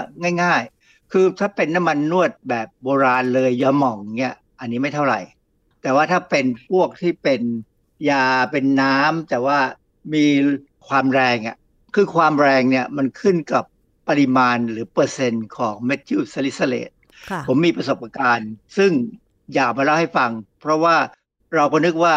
[0.43, 5.20] ง่าย ๆ คือถ้าเป็นน้ำมันนวดแบบโบราณเลยยาหม่องเนี่ย อันนี้ไม่เท่าไหร่
[5.82, 7.41] แต่ว่าถ้าเป็นพวกที่เป็น
[8.09, 9.59] ยาเป็นน้ำแต่ว่า
[10.14, 10.26] มี
[10.88, 11.57] ความแรงอะ
[11.95, 13.64] คือความแรงเนี่ยมันขึ้นกับ
[14.09, 16.89] ปริมาณหรือเปอร์เซ็นต์ของเมทิลซาลิไซเลต
[17.30, 18.91] ค่ะผมมีประสบการณ์ ซึ่ง
[19.53, 20.95] อยากมาเล่าให้ฟัง เพราะว่า
[21.55, 22.16] เราก็นึกว่า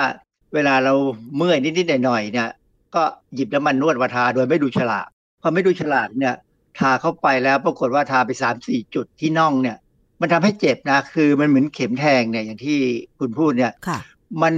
[0.54, 0.94] เวลาเรา
[1.36, 2.50] เมื่อยนิดๆหน่อยๆเนี่ย
[2.94, 3.02] ก็
[3.34, 5.06] หยิบน้ำมันนวดมาทาโดยไม่ดูฉลาก
[5.42, 6.34] พอไม่ดูฉลากเนี่ย
[6.78, 9.76] ทาเข้าไปแล้วปรากฏว่าทาไปสามสี่จุดที่น่องเนี่ย
[10.20, 12.78] มันทำให้เจ็บนะ คือมันเหมือนเข็มแทงเนี่ยอย่างที่
[13.18, 13.98] คุณพูดเนี่ยค่ะ
[14.42, 14.52] มัน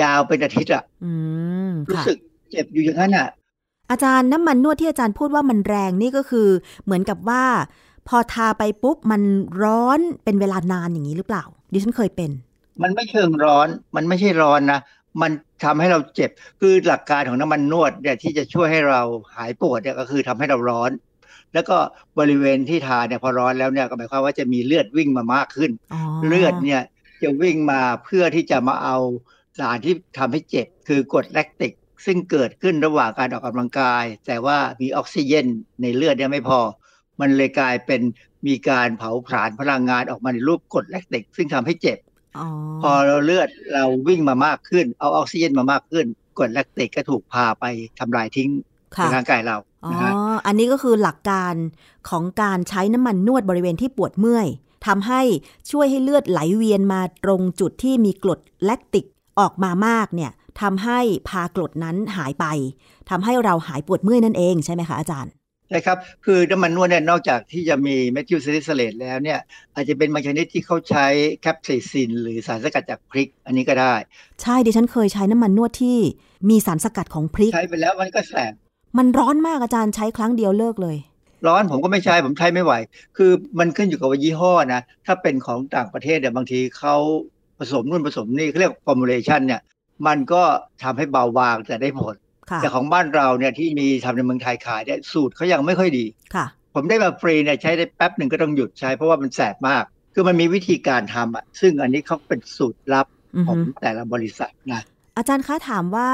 [0.00, 1.12] ยาวเป็นอาทิตย์อะอื
[1.68, 2.16] มรู้ค่ะสึก
[2.50, 3.28] เจ็บอยู่อย่างนั้นอะ
[3.90, 6.48] อาจารย์น้ำมันนวดที่อาจารย์พูดว่ามันแรงนี่ก็คือ
[6.84, 7.44] เหมือนกับว่า
[8.08, 9.22] พอทาไปปุ๊บมัน
[9.62, 12.30] ร้อนเป็นเวลานานอย่างนี้หรือเปล่า ดิฉันเคยเป็น
[12.82, 14.80] มันไม่เชิงร้อน มันไม่ใช่ร้อนนะ
[15.22, 15.30] มัน
[15.64, 16.30] ทำให้เราเจ็บ
[16.60, 19.02] คือหลักการของน้ำมันนวดเนี่ยที่จะช่วยให้เรา
[19.34, 20.90] หายปวดเนี่ยก็คือทำให้เราร้อน
[21.54, 21.76] แล้วก็
[22.18, 26.82] บริเวณที่ทาเนี่ยพอร้อนแล้วเนี่ยก็หมายความว่าจะมีเลือดวิ่งมามากขึ้นอ๋อเลือดเนี่ย
[27.22, 28.96] จะวิ่งมาเพื่อที่จะมาเอา
[29.58, 31.72] สารที่ทำให้เจ็บ คือกรดแลคติก
[32.06, 35.46] ซึ่งเกิดขึ้นระหว่างการออกกำลังกาย แต่ว่ามีออกซิเจน
[35.82, 36.60] ในเลือดเนี่ยไม่พอ
[37.20, 38.00] มันเลยกลายเป็น
[38.46, 41.98] มีการเผาผลาญพลังงานออกมาในรูปกรดแลคติก ซึ่งทำให้เจ็บ
[42.38, 42.46] อ๋อ
[42.82, 46.06] พอเราเลือดเราวิ่งมามากขึ้น เอาออกซิเจนมามากขึ้น
[46.38, 47.64] กรดแลคติกก็ถูกพาไป
[47.98, 48.50] ทำลายทิ้ง
[48.90, 50.12] ในค่ะร่างกายเรา อ๋อนะฮะ
[50.46, 51.54] อันนี้ก็คือหลักการ
[52.08, 54.46] ของการใช้น้ำมันนวดบริเวณที่ปวดเมื่อย
[54.86, 55.22] ทำให้
[55.70, 59.04] ช่วยให้เลือดไหลเวียนมาตรงจุดที่มีกรดแลคติก
[59.40, 62.46] ออกมามากเนี่ยทำให้พากรดนั้นหายไป
[63.10, 65.32] ทำให้เราหายปวดเมื่อยนั่นเองใช่ไหมคะอาจารย์
[65.68, 69.38] ใช่ครับ คือน้ำมันนวดเนี่ยนอกจากที่จะมีเมทิลซาลิไซเลตแล้วเนี่ย
[69.74, 71.06] อาจจะเป็นบางชนิดที่เขาใช้
[71.40, 73.94] แคปไซซินหรือสารสกัดจากพริก อันนี้ก็ได้
[74.42, 75.98] ใช่ดิฉันเคยใช้น้ำมันนวดที่
[76.50, 78.52] มีสารสกัดของพริก ใช้ไปแล้วมันก็แสบ
[78.98, 80.96] มันร้อนมากอาจารย์ใช้ครั้งเดียวเลิกเลย
[81.46, 82.72] ร้อนผมก็ไม่ใช้ผมใช้ไม่ไหว
[83.16, 86.96] คือมันขึ้นอยู่กับว่ายี่ห้อนะ ถ้าเป็นของต่างประเทศเนี่ยบางทีเขา
[87.58, 89.60] ผสมนู่นผสมนี่เขาเรียก formulation เนี่ย
[90.06, 90.42] มันก็
[90.82, 92.14] ทำให้เบาบางแต่ได้ผล
[92.50, 99.84] ค่ะแต่ของบ้านเราเนี่ยที่มีทำในเมืองไทยขายเนี่ยสูตรเขายังไม่ค่อยดีค่ะ ผมได้มาฟรีเนี่ยใช้ได้แป๊บหนึ่งก็ต้องหยุดใช้เพราะว่ามันแสบมาก
[100.14, 104.82] คือมันมีวิธีการทำอะซึ่งอันนี้เขาเป็นสูตรลับอือของฮึแต่ละบริษัทนะ
[105.20, 106.10] อาจารย์คะถามว่า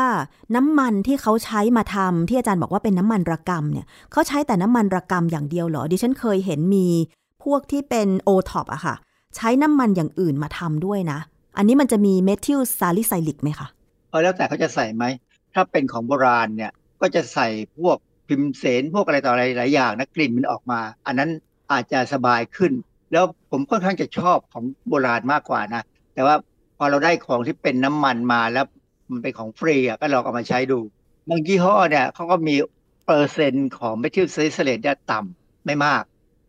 [0.57, 6.87] น้ำมันที่เขาใช้มาทำที่อาจารย์บอกว่าเป็นน้ำมันระกำเนี่ยเขาใช้แต่น้ำมันระกำอย่างเดียวเหรอ ดิฉันเคยเห็นมี
[7.45, 8.95] พวกที่เป็นโอทอปอะค่ะ
[9.37, 11.19] ใช้น้ำมันอย่างอื่นมาทำด้วยนะ
[11.57, 13.69] อันนี้มันจะมีเมทิลซาลิไซลิกไหมคะ
[14.11, 15.05] เออแล้วแต่เขาจะใส่ไหม
[15.55, 17.49] ถ้าเป็นของโบราณเนี่ยก็จะใส่
[17.79, 17.97] พวก
[18.29, 21.31] พิมเสนพวกอะไรต่ออะไรหลายอย่างนะกลิ่นมันออกมา อันนั้น
[21.73, 22.73] อาจจะสบายขึ้น
[23.13, 25.83] แล้วผมค่อนข้างจะชอบของโบราณมากกว่านะ
[26.15, 26.37] แต่ว่า
[26.79, 28.67] พอเราได้ของที่เป็นน้ำมันมาแล้ว
[29.11, 30.79] มันเป็นของฟรีอะก็ลองเอามาใช้ดู
[31.29, 32.55] บางยี่ห้อเนี่ยเขาก็มี
[33.07, 36.03] เปอร์เซ็นต์ของเมทิลซาลิซาเลตเนี่ยต่ำไม่มาก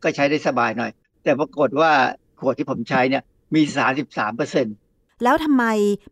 [0.04, 0.92] ก็ใช้ได้สบายหน่อย
[1.24, 1.92] แต่ปรากฏว่า
[2.40, 3.24] ขวดที่ผมใช้เนี่ย
[3.56, 3.62] มี
[4.00, 4.76] 33เปอร์เซ็นต์
[5.24, 5.64] แล้วทำไม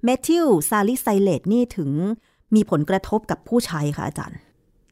[0.04, 1.92] เมทิลซาลิไซเลตนี่ถึง
[2.56, 4.40] มีผลกระทบกับผู้ใช้คะอาจารย์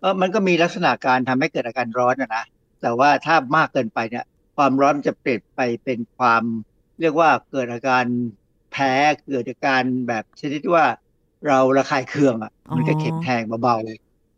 [0.01, 2.45] เออมันก็มีลักษณะการทำให้เกิดอาการร้อนนะนะ
[2.82, 4.26] แต่ว่าถ้ามากเกินไปเนี่ย
[4.58, 6.43] ความร้อนมันจะเปลี่ยนไปเป็นความ
[7.01, 8.06] เรียกว่าเกิดอาการ
[8.72, 8.93] แพ้
[9.28, 10.88] เกิดอาการแบบชนิดที่ว่า
[11.47, 13.75] เราระคายเคืองอะอ๋อมันก็เข็มแทงเบา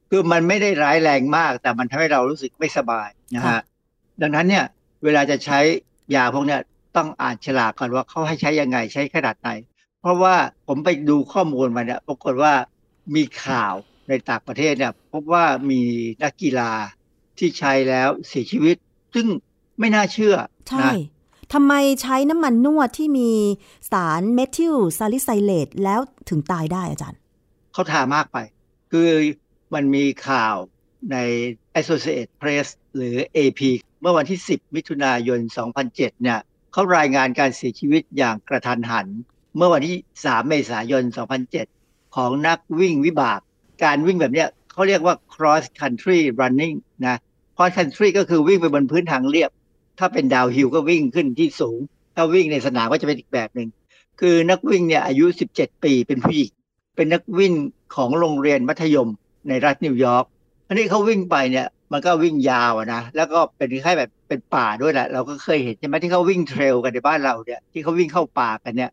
[0.10, 3.62] คือมันไม่ได้ร้ายแรงมาก แต่มันทำให้เรารู้สึกไม่สบายนะฮะ
[4.22, 4.66] ดังนั้นเนี่ย
[5.04, 5.60] เวลาจะใช้
[6.16, 6.62] ยาพวกเนี้ย
[6.98, 9.50] ต้องอ่านฉลากก่อนว่าเขาให้ใช้ยังไงใช้ขนาดไหน
[10.02, 10.36] เพราะว่า
[10.68, 12.54] ผมไปดูข้อมูลมาเนี่ยปรากฏว่า
[13.16, 13.74] มีข่าว
[14.10, 15.82] ในต่างประเทศเนี่ยพบว่ามี
[16.24, 16.72] นักกีฬา
[17.38, 18.76] ที่ใช้แล้วเสียชีวิต
[19.14, 19.28] ซึ่ง
[19.80, 20.36] ไม่น่าเชื่อ
[20.70, 20.90] ใช่
[21.54, 23.32] ทำไมใช้น้ำมันนวดที่มี
[23.92, 27.20] สารเมทิลซาลิไซเลตแล้วถึงตายได้อาจารย์
[27.74, 28.38] เขาทามากไป
[28.92, 29.10] คือ
[29.74, 30.56] มันมีข่าว
[31.12, 31.18] ใน
[31.80, 33.62] Associated Press หรือ AP
[34.02, 35.40] เมื่อวันที่ 10 มิถุนายน
[35.82, 36.40] 2007 เนี่ย
[36.72, 39.08] เขารายงานการเสียชีวิตอย่างกระทันหัน
[39.56, 41.04] เมื่อวันที่ 3 เมษายน
[41.60, 43.40] 2007 ของนักวิ่งวิบาก
[43.84, 46.76] การวิ่งแบบเนี้ยเขาเรียกว่า cross country running
[47.08, 47.18] นะ
[47.56, 49.52] cross country ก็คือวิ่งไปบนพื้นทางเรียบ
[50.00, 51.80] ถ้าเป็น downhill ก็วิ่งขึ้นที่สูง
[52.16, 53.70] ถ้าวิ่งในสนามก็จะเป็นอีกแบบหนึ่ง
[54.20, 55.26] คือนักวิ่งเนี่ยอายุ
[55.56, 56.52] 17 ปีเป็นผู้หญิง
[56.96, 57.54] เป็นนักวิ่ง
[57.96, 59.10] ของโรงเรียนมัธยม
[59.50, 60.26] ในรัฐนิวยอร์ก
[60.68, 68.92] อันนี้เขาวิ่งไปเนี่ยมันก็วิ่งยาวนะ แล้วก็เป็นคล้ายแบบเป็นป่าด้วยแหละ เราก็เคยเห็นใช่ไหมที่เขาวิ่ง trail กันในบ้านเราเนี่ย ที่เขาวิ่งเข้าป่ากันเนี่ย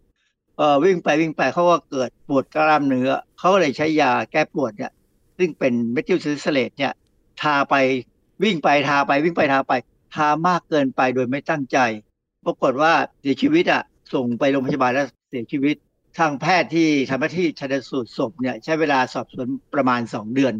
[0.56, 4.92] เออวิ่งไปวิ่งไปเขาก็เกิดปวดกล้ามเนื้อ เขาเลยใช้ยาแก้ปวดเนี่ย
[5.38, 6.92] ซึ่งเป็นเมทิลซาลิซิเลตเนี่ย
[7.42, 7.74] ทาไป
[8.42, 9.72] วิ่งไปทาไปวิ่งไปทาไป
[10.14, 11.78] ทามากเกินไปโดยไม่ตั้งใจ
[12.44, 13.82] ปรากฏว่าเสียชีวิตอะ
[14.14, 15.76] ส่งไปโรงพยาบาลแล้วเสียชีวิต
[16.18, 20.54] ทางแพทย์ที่ทำหน้าที่ชันสูตรศพเนี่ยใช้เวลาสอบสวนประมาณ 2 เดือน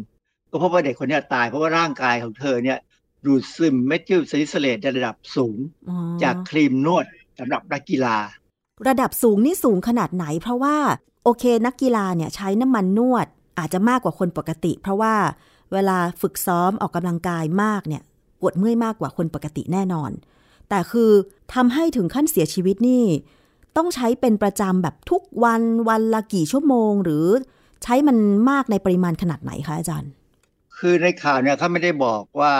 [0.51, 2.79] ก็พบว่าเด็กคนนี้ตายเพราะว่าร่างกายของเธอเนี่ย
[3.25, 5.57] ดูดซึมเมทิลซาลิซิเลตในระดับสูง
[5.89, 7.05] อ๋อจากครีมนวด
[7.39, 8.17] สำหรับนักกีฬา
[8.87, 10.77] ระดับสูงนี่สูงขนาดไหน เพราะว่า
[11.23, 13.27] โอเคนักกีฬาเนี่ยใช้น้ำมันนวด
[13.59, 15.13] อาจจะมากกว่าคนปกติ เพราะว่า
[15.73, 18.03] เวลาฝึกซ้อมออกกำลังกายมากเนี่ย
[18.43, 20.11] ปวดเมื่อยมากกว่าคนปกติแน่นอน
[20.69, 21.11] แต่คือ
[21.53, 23.03] ทำให้ถึงขั้นเสียชีวิตนี่
[23.77, 27.25] ต้องใช้เป็นประจำแบบทุกวันวันละกี่ชั่วโมง หรือ
[27.83, 28.17] ใช้มัน
[28.49, 30.11] มากในปริมาณขนาดไหนคะอาจารย์
[30.77, 32.53] คือในข่าวเนี่ยเขาไม่ได้บอกว่า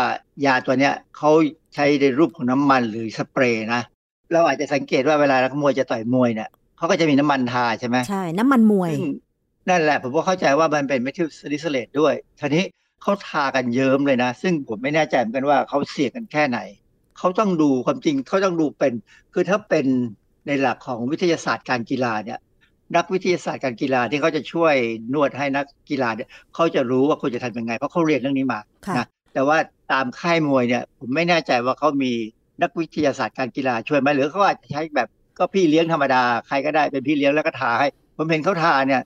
[0.45, 1.31] ยาตัวเนี้ยเขา
[1.75, 3.81] ใช้ในรูปของน้ำมันหรือสเปรย์นะ
[4.33, 9.05] เราอาจจะสังเกตว่าเวลานักมวยจะต่อยมวยเนี่ยเขาก็จะมีน้ำมันทาใช่ไหมใช่ น้ำมันมวยซึ่ง
[9.69, 12.63] นั่นแหละผมก็เข้าใจว่ามันเป็นเมทิลซาลิซิเลตด้วยทีนี้
[13.03, 16.59] เขาทากันเยิ้มเลยนะ ซึ่งผมไม่แน่ใจเหมือนกันว่าเขาเสี่ยงกันแค่ไหน
[17.17, 18.93] เขาต้องดูความจริงเขาต้องดูเป็น
[19.33, 19.85] คือถ้าเป็น
[20.47, 22.39] ในหลักของวิทยาศาสตร์การกีฬาเนี่ย
[22.95, 24.75] นักวิทยาศาสตร์การกีฬาที่เขาจะช่วย
[25.13, 29.57] นวดให้นักกีฬาเนี่ยเขาจะรู้ว่าควรจะทำยังไง เพราะเขาเรียนเรื่องนี้มาค่ะนะแต่ว่า
[29.91, 32.11] ตามค่ายมวยเนี่ยผมไม่แน่ใจว่าเขามี
[32.61, 37.87] นักวิทยาศาสตร์การกีฬาช่วยไหมหรือเขาอาจจะใช้แบบก็พี่เลี้ยงธรรมดาใครก็ได้เป็นพี่เลี้ยงแล้วก็ทาให้
[38.17, 39.01] ผมเห็นเขาทาเนี่ย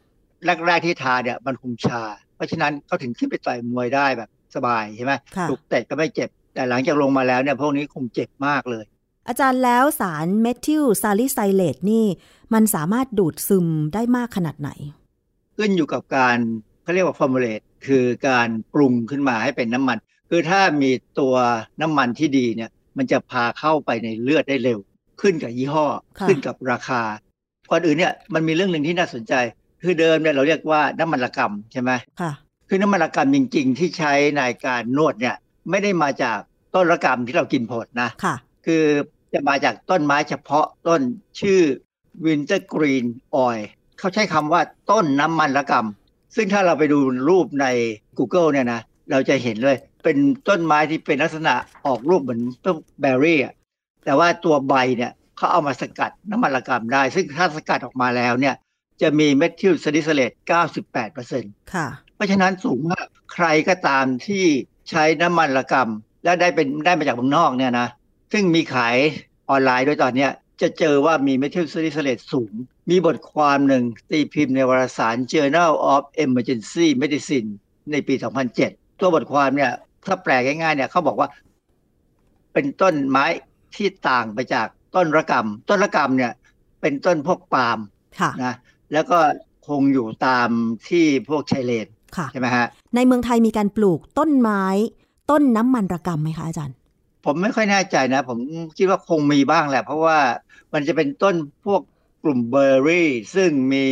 [0.66, 2.04] แรกๆที่ทาเนี่ยมันคงชา
[2.38, 8.86] เพราะฉะนั้นเขาถึงขึ้นไปต่อยมวยได้แบบสบายใช่ไหมค่ะถูกเตะก็ไม่เจ็บ แต่หลังจากลงมาแล้วเนี่ยพวกนี้คงเจ็บมากเลย
[9.28, 12.06] อาจารย์แล้วสารเมทิลซาลิไซเลตนี่
[12.54, 14.70] มันสามารถดูดซึมได้มากขนาดไหน
[15.58, 16.38] ขึ้นอยู่กับการ
[16.84, 19.98] เขาเรียกว่า formulate คือการปรุงขึ้นมาให้เป็นน้ำมัน
[20.30, 21.36] คือถ้ามีตัว
[21.82, 24.80] น้ำมันที่ดีเนี่ย มันจะพาเข้าไปในเลือดได้เร็ว
[25.22, 25.86] ขึ้นกับยี่ห้อ
[26.20, 27.02] ค่ะขึ้นกับราคา
[27.72, 29.34] ก่อนอื่นเนี่ยมันมีเรื่องหนึ่งที่น่าสนใจ
[29.82, 32.32] คือเดิมเนี่ยเราเรียกว่าน้ำมันระกำใช่ไหมค่ะ
[32.70, 35.36] คือน้ำมันระกำจริง ๆ ที่ใช้ในการนวดเนี่ย
[35.70, 36.38] ไม่ได้มาจาก
[36.76, 38.84] ต้นระกำที่เรากินผลนะค่ะ คือ
[39.34, 41.02] จะมาจากต้นไม้เฉพาะต้น
[41.40, 41.62] ชื่อ
[42.26, 43.06] Winter Green
[43.46, 43.62] Oil
[44.00, 44.62] เขาใช้คำว่า
[44.92, 47.00] ต้นน้ำมันระกำซึ่งถ้าเราไปดู
[47.30, 47.66] รูปใน
[48.18, 50.18] Google เนี่ยนะเราจะเห็นเลยเป็น
[50.50, 51.54] ต้นไม้ที่เป็นลักษณะ
[51.86, 53.54] ออกรูปเหมือนต้นเบอร์รี่อะ
[54.06, 58.56] แต่ว่าตัวใบเนี่ยเขาเอามาสกัดน้ำมันระกำได้ ซึ่งถ้าสกัดออกมาแล้วเนี่ย
[59.02, 60.32] จะมีเมทิลซาลิซิเลต
[61.02, 64.46] 98%ค่ะเพราะฉะนั้นสูงมากใครก็ตามที่
[64.90, 67.88] ใช้น้ำมันระกำและได้เป็นได้มาจากเมืองนอกเนี่ยนะ
[68.34, 68.96] ซึ่งมีขาย
[69.50, 70.32] ออนไลน์ด้วยตอนเนี้ย
[70.62, 72.54] จะเจอว่ามีเมทิลซาลิซิเลตสูง
[72.90, 77.50] มีบทความหนึ่งตีพิมพ์ในวารสาร Journal of Emergency Medicine
[77.92, 78.14] ในปี
[78.58, 79.72] 2007 ตัวบทความเนี่ย
[80.06, 81.30] ถ้าแปลง่ายๆเนี่ยเขาบอกว่า
[82.54, 83.26] เป็นต้นไม้
[83.76, 86.32] ที่ต่างไปจากต้นระกำต้นระกำเนี่ย
[86.82, 87.80] เป็นต้นพวกปาล์ม
[88.20, 88.56] ค่ะนะ
[88.94, 89.20] แล้วก็
[89.68, 90.50] คงอยู่ตาม
[90.88, 92.66] ที่พวกชายเลนค่ะใช่ไหมฮะ
[92.96, 94.64] ในเมืองไทยมีการปลูกต้นไม้
[95.32, 96.76] ต้นน้ำมันระกำไหมคะอาจารย์
[97.26, 98.38] ผมไม่ค่อยแน่ใจนะ ผม
[98.78, 100.20] คิดว่าคงมีบ้างแหละ เพราะว่า
[100.74, 101.36] มันจะเป็นต้น
[101.66, 101.82] พวก
[102.24, 103.86] กลุ่มเบอร์รี่ ซึ่งมี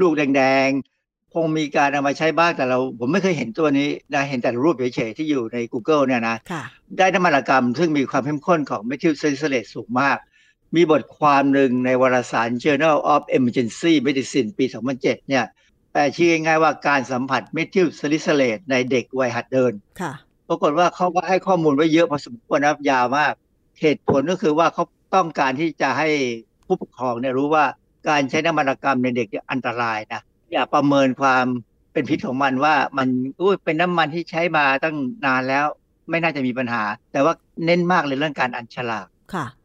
[0.00, 6.62] ลูกแดงๆ คงมีการเอามาใช้บ้างแต่เรา ผมไม่เคยเห็นตัวนี้นะเห็นแต่รูปเฉยๆที่อยู่ใน Google เนี่ยนะค่ะ
[6.96, 10.18] ได้ได้น้ำมันระกำซึ่งมีความเข้มข้นของเมทิลซาลิซิเลตสูงมาก
[10.74, 14.64] มีบทความหนึ่งในวารสาร Journal of Emergency Medicine ปี
[14.96, 15.44] 2007 เนี่ย
[15.92, 20.12] แปลชื่อง่ายๆว่าการสัมผัสเมทิลซาลิซิเลตในเด็กวัยหัดเดินค่ะ
[20.48, 23.32] ปรากฏว่าเขาก็ให้ข้อมูลไว้เยอะพอสมควรนะครับยาวมาก
[23.80, 26.08] เหตุผลก็คือว่าเขาต้องการที่จะให้
[26.66, 27.64] ผู้ปกครองเนี่ยรู้ว่า
[28.08, 30.20] การใช้น้ำมันระกำในเด็กเนี่ยอันตรายนะ
[30.52, 31.44] อย่าประเมินความ
[31.92, 33.08] เป็นพิษของมันว่ามัน
[33.40, 34.96] อุ้ยเป็นน้ำมันที่ใช้มาตั้ง
[35.26, 35.66] นานแล้ว
[36.10, 37.32] ไม่น่าจะมีปัญหา แต่ว่า
[37.64, 39.13] เน้นมากเลยเรื่องการอัญฉลากค่ะ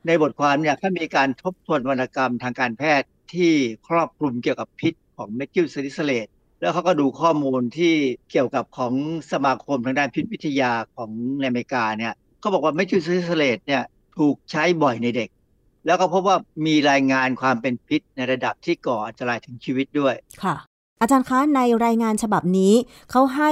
[0.08, 3.52] ในบทความเนี่ยถ้ามีการทบทวนวรรณกรรมทางการแพทย์ที่
[3.88, 6.28] ครอบคลุมเกี่ยวกับพิษของเมทิลซาลิซิเลต
[6.62, 7.94] แล้วเขาก็ดูข้อมูลที่
[8.32, 8.94] เกี่ยวกับของ
[9.32, 11.12] สมาคมทางด้านพิษวิทยาของ
[11.44, 13.84] อเมริกาเนี่ยเขาบอกว่าเมทิลซาลิซิเลตเนี่ย
[14.18, 15.30] ถูกใช้บ่อยในเด็ก
[15.86, 20.56] แล้วก็พบว่ามีรายงานความเป็นพิษในระดับที่ก่ออันตรายถึงชีวิตด้วยค่ะ
[21.02, 22.74] อาจารย์คะในรายงานฉบับนี้
[23.12, 23.52] เขาให้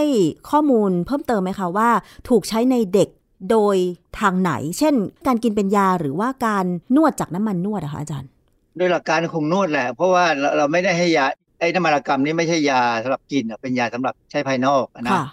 [0.50, 1.90] ข้อมูลเพิ่มเติมไหมคะว่า
[2.30, 3.10] ถูกใช้ในเด็ก
[3.52, 3.76] โดย
[4.20, 4.96] ทางไหน เช่น
[5.28, 6.66] การกินเป็นยาหรือว่าการ
[6.96, 8.30] นวดจากน้ำมันนวดอะคะอาจารย์
[8.78, 11.26] โดยหลักการคงนวดแหละ เพราะว่าเราเราไม่ได้ให้ยา
[11.60, 15.26] ไอ้น้ำมันระกำนี่ไม่ใช่ยาสำหรับกินอะเป็นยาสำหรับใช้ภายนอกอะนะค่ะ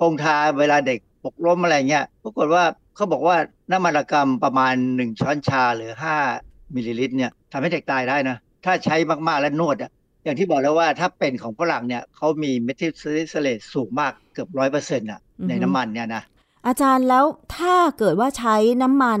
[0.00, 2.64] คงทาเวลาเด็กหกล้มอะไรเงี้ยปรากฏว่า
[2.96, 3.36] เขาบอกว่า
[3.70, 5.90] น้ำมันระกำประมาณ1ช้อนชาหรือ
[6.34, 8.96] 5มิลลิลิตรเนี่ยทำให้เด็กตายได้นะ ถ้าใช้
[9.28, 9.90] มากๆแล้วนวดอะ
[10.24, 16.22] อย่างที่บอกแล้วว่าถ้าเป็นของฝรั่งเนี่ยเขามีเมทิลซาลิซิเลตสูงมากเกือบร้อยเปอร์เซ็นต์อะอือฮึในน้ำมันเนี่ยนะ
[16.66, 17.24] อาจารย์แล้ว
[17.56, 19.20] ถ้าเกิดว่าใช้น้ำมัน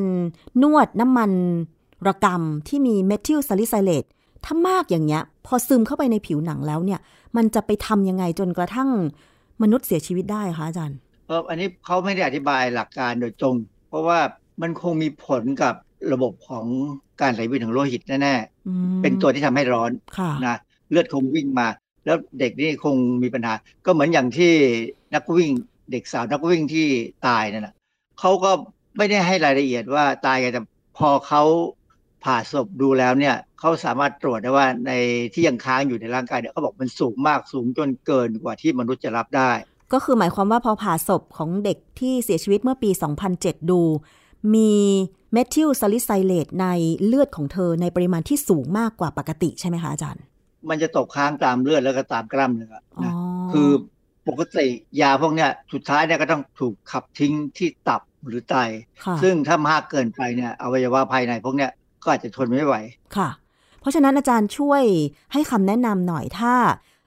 [0.62, 1.30] นวดน้ำมัน
[2.06, 4.04] ระกำที่มีเมทิลซาลิไซเลต
[4.44, 7.00] ถ้ามากอย่างเงี้ย พอซึมเข้าไปในผิวหนังแล้วเนี่ย
[7.36, 8.90] มันจะไปทำยังไงจนกระทั่ง
[9.62, 13.54] มนุษย์เสียชีวิตได้คะอาจารย์เอออันนี้เขาไม่ได้อธิบายหลักการโดยตรง
[13.88, 14.18] เพราะว่า
[14.62, 15.74] มันคงมีผลกับ
[16.12, 16.66] ระบบของ
[17.20, 18.34] การไหลเวียนของโลหิตแน่
[18.68, 20.56] อืมๆเป็นตัวที่ทำให้ร้อนค่ะนะ
[20.90, 21.66] เลือดคงวิ่งมา
[22.04, 24.52] แล้วเด็กนี่คงมีปัญหา ก็เหมือนอย่างที่
[25.14, 25.50] นักวิ่ง
[25.90, 26.88] เด็กสาวนักวิ่งที่
[27.26, 27.74] ตายนั่นนะ
[28.20, 28.50] เขาก็
[28.96, 30.62] ไม่ได้ให้รายละเอียดว่าตายกันแต่
[30.98, 31.42] พอเขา
[32.24, 34.92] ผ่าศพดูแล้วเนี่ยเขาสามารถตรวจได้ว่าใน
[35.32, 39.50] ที่ยังค้างอยู่ในร่างกายเนี่ยเขาบอกมันสูงมากสูงจนเกินกว่าที่มนุษย์จะรับได้
[39.92, 42.90] ก็คือหมายความว่าพอผ่าศพของเด็กที่เสียชีวิตเมื่อปี
[43.30, 43.80] 2007 ดู
[44.54, 44.72] มี
[45.32, 46.66] เมทิลซาลิไซเลตใน
[47.04, 50.22] เลือดของเธอในปริมาณที่สูงมากกว่าปกติใช่ไหมคะอาจารย์
[50.68, 53.12] มันจะตกค้างตามเลือดแล้วก็ตามกล้ามเนื้ออ๋อนะ
[53.52, 53.70] คือ
[54.28, 54.66] ปกติ
[55.00, 58.56] ยาพวกเนี้ยสุดท้ายเนี่ยก็ต้องถูกขับทิ้งที่ตับหรือไต
[59.04, 61.70] ค่ะซึ่งถ้ามากเกินไปเนี่ยอวัยวะภายในพวกเนี้ย
[62.02, 62.74] ก็อาจจะทนไม่ไหว
[63.16, 63.28] ค่ะ
[63.80, 64.82] เพราะฉะนั้นอาจารย์ช่วย
[65.32, 66.54] ให้คำแนะนำหน่อยถ้า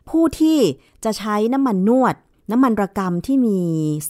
[0.09, 0.57] ผู้ที่
[1.05, 2.15] จะใช้น้ำมันนวด
[2.51, 3.59] น้ำมันระกำที่มี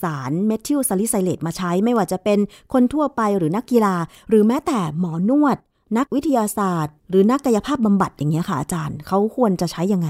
[0.02, 2.38] สารเมทิลซาลิไซเลตมาใช้ไม่ว่าจะเป็น
[2.72, 3.96] คนทั่วไปหรือนักกีฬา
[4.28, 5.56] หรือแม้แต่หมอนวด
[5.98, 10.08] นักวิทยาศาสตร์ หรือนักกายภาพบำบัดอย่างเงี้ยค่ะอาจารย์เขาควรจะใช้ยังไง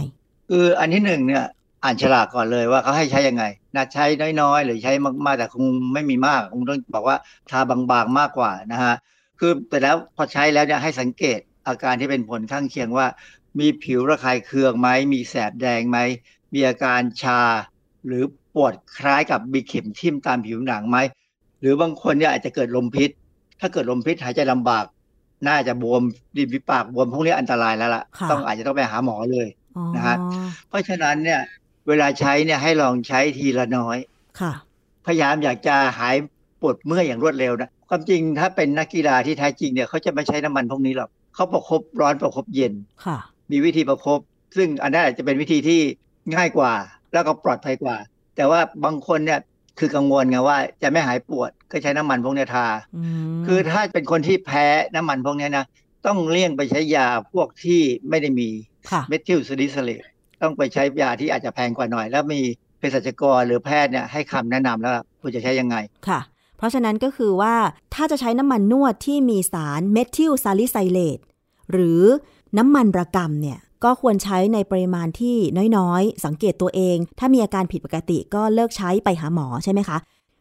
[0.49, 1.45] คืออันที่หนึ่งเนี่ย
[1.85, 3.45] อ่านฉลากก่อนเลยว่าเขาให้ใช้ยังไง
[3.77, 4.05] นะใช้
[4.41, 4.93] น้อยๆ หรือใช้
[5.25, 5.65] มากๆ แต่คง
[5.95, 7.17] ไม่มีมากคงต้องบอกว่า
[7.51, 8.95] ทาบางๆมากกว่านะฮะ
[9.39, 13.07] คือแต่แล้วพอใช้แล้วเนี่ยให้สังเกตอาการที่เป็นผลข้างเคียงว่า
[13.61, 15.99] มีผิวระคายเคืองไหมมีแสบแดงไหม
[16.55, 17.41] มีอาการชา
[18.07, 18.25] หรือ
[18.55, 20.99] ปวดคล้ายกับมีเข็มทิ่มตามผิวหนังไหม
[21.61, 23.11] หรือบางคนเนี่ยอาจจะเกิดลมพิษ
[23.61, 24.85] ถ้าเกิดลมพิษหายใจลำบาก
[25.49, 26.03] น่าจะบวม
[26.37, 30.17] ริมฝีปากบวมพวกนี้อันตรายแล้วล่ะค่ะต้องอาจจะต้องไปหาหมอเลยอ๋อนะฮะ
[30.69, 31.41] เพราะฉะนั้นเนี่ย
[31.89, 33.99] เวลาใช้เนี่ยให้ลองใช้ทีละน้อย
[34.41, 34.53] ค่ะ
[35.07, 36.17] พยายามอยากจะหาย
[36.61, 42.73] ปวดเมื่อยอย่างรวดเร็วนะความจริงถ้าเป็นนักกีฬาที่แท้จริงเนี่ยเขาจะไม่ใช้น้ำมันพวกนี้หรอกเขาประคบร้อนประคบเย็น
[43.05, 43.19] ค่ะ
[43.51, 44.21] มีวิธีประคบ
[44.57, 45.81] ซึ่งอันนั้นอาจจะเป็นวิธีที่
[46.35, 46.73] ง่ายกว่า
[47.13, 47.97] แล้วก็ปลอดภัยกว่า
[48.37, 49.41] แต่ว่าบางคนเนี่ย
[49.79, 52.67] คือกังวลไงว่าจะไม่หายปวดก็ใช้น้ำมันพวกเนี้ยทา
[52.97, 53.03] อื
[53.39, 55.65] มคือถ้าเป็นคนที่แพ้น้ำมันพวกเนี้ยนะ
[56.07, 58.49] ต้องเลี่ยงไปใช้ยาพวกที่ไม่ได้มี
[58.91, 60.03] ค่ะเมทิลซาลิซิเลต
[60.43, 62.41] ต้องไปใช้ยาที่อาจจะแพงกว่าหน่อย แล้วมี
[62.79, 65.77] เภสัชกรหรือแพทย์เนี่ยให้คำแนะนำแล้วควรจะใช้ยังไง
[66.09, 66.21] ค่ะ
[66.59, 67.55] เพราะฉะนั้นก็คือว่า
[67.95, 71.19] ถ้าจะใช้น้ำมันนวดที่มีสารเมทิลซาลิไซเลต
[71.73, 72.03] หรือ
[72.59, 75.37] น้ำมันระกำเนี่ยก็ควรใช้ในปริมาณที่
[75.77, 79.99] น้อยๆ สังเกตตัวเอง ถ้ามีอาการผิดปกติก็เลิกใช้ไปหาหมอใช่ไหมคะ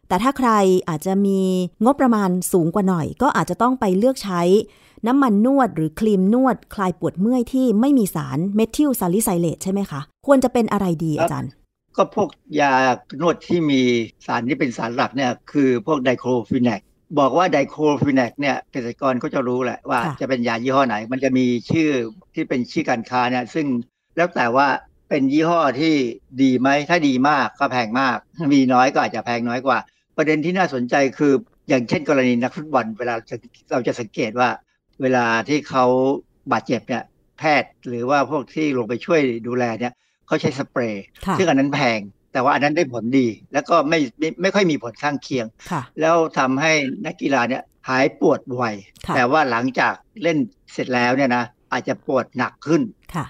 [0.08, 0.50] แต่ถ้าใคร
[0.88, 1.40] อาจจะมี
[1.84, 4.42] งบประมาณสูงกว่าหน่อย ก็อาจจะต้องไปเลือกใช้
[5.06, 11.50] น้ำมันนวดหรือครีมนวดคลายปวดเมื่อยที่ไม่มีสารเมทิลซาลิไซเลตใช่ไหมคะ ควรจะเป็นอะไรดีอาจารย์
[11.96, 12.28] ก็พวก
[12.60, 12.72] ยา
[13.20, 13.80] นวดที่มี
[14.26, 16.80] สารที่เป็นสารหลักเนี่ยคือพวกไดโครฟินแนก
[17.18, 21.90] บอกว่าไดโครฟินแนกเนี่ยเกษตรกรก็จะรู้แหละว่าค่ะจะเป็นยายี่ห้อไหน มันจะมีชื่อ
[22.34, 23.66] ที่เป็นชื่อการค้าเนี่ยซึ่ง
[24.16, 24.66] แล้วแต่ว่า
[25.08, 25.94] เป็นยี่ห้อที่
[26.42, 28.16] ดีไหมถ้าดีมากก็แพงมาก
[28.52, 29.78] มีน้อยก็อาจจะแพงน้อยกว่า
[30.16, 31.32] ประเด็นที่น่าสนใจคือ
[31.68, 33.36] อย่างเช่นกรณีนักฟุตบอลเวลาจะ
[33.72, 34.48] เราจะสังเกตว่า
[35.02, 35.84] เวลาที่เขา
[36.52, 37.04] บาดเจ็บเนี่ย
[37.38, 39.92] แพทย์หรือว่าพวกที่ลงไปช่วยดูแลเนี่ย
[40.26, 42.00] เขาใช้สเปรย์ค่ะซึ่งอันนั้นแพง
[42.32, 46.72] แต่ว่าอันนั้นได้ผลดี แล้วก็ไม่ไม่ไม่ค่อยมีผลข้างเคียงค่ะแล้วทำให้
[47.06, 48.62] นักกีฬาเนี่ยหายปวดไว
[49.06, 50.38] ค่ะแต่ว่าหลังจากเล่น
[50.72, 52.82] เสร็จแล้วเนี่ยนะอาจจะปวดหนักขึ้น
[53.14, 53.26] ค่ะ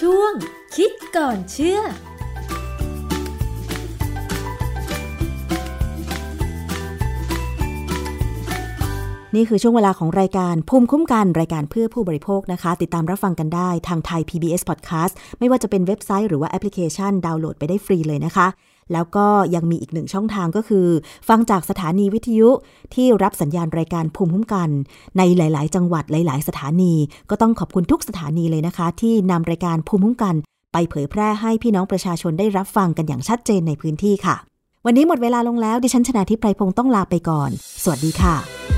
[0.00, 0.32] ช่วง
[0.76, 1.80] คิดก่อนเชื่อ
[9.38, 18.46] นี่คือช่วงเวลาของรายการภูมิคุ้มกันรายการเพื่อผู้บริโภคนะคะ ติดตามรับฟังกันได้ทางไทย PBS Podcast ไม่ว่าจะเป็นเว็บไซต์หรือว่าแอปพลิเคชัน ดาวน์โหลดไปได้ฟรีเลยนะคะ
[18.92, 20.86] แล้วก็ยังมีอีกหนึ่งช่องทางก็คือ
[21.28, 22.50] ฟังจากสถานีวิทยุ
[22.94, 24.70] ที่รับสัญญาณรายการภูมิคุ้มกัน
[25.18, 26.94] ในหลาย ๆ จังหวัดหลาย ๆ สถานี
[27.30, 30.34] ก็ต้องขอบคุณทุกสถานีเลยนะคะ ที่นำรายการภูมิคุ้มกัน
[30.72, 34.36] ไปเผยแพร่ให้พี่น้องประชาชนได้รับฟังกันอย่างชัดเจนในพื้นที่ค่ะ
[34.86, 37.50] วันนี้หมดเวลาลงแล้วดิฉันชนะทิพไพรพงศ์ต้องลาไปก่อน
[37.82, 38.77] สวัสดีค่ะ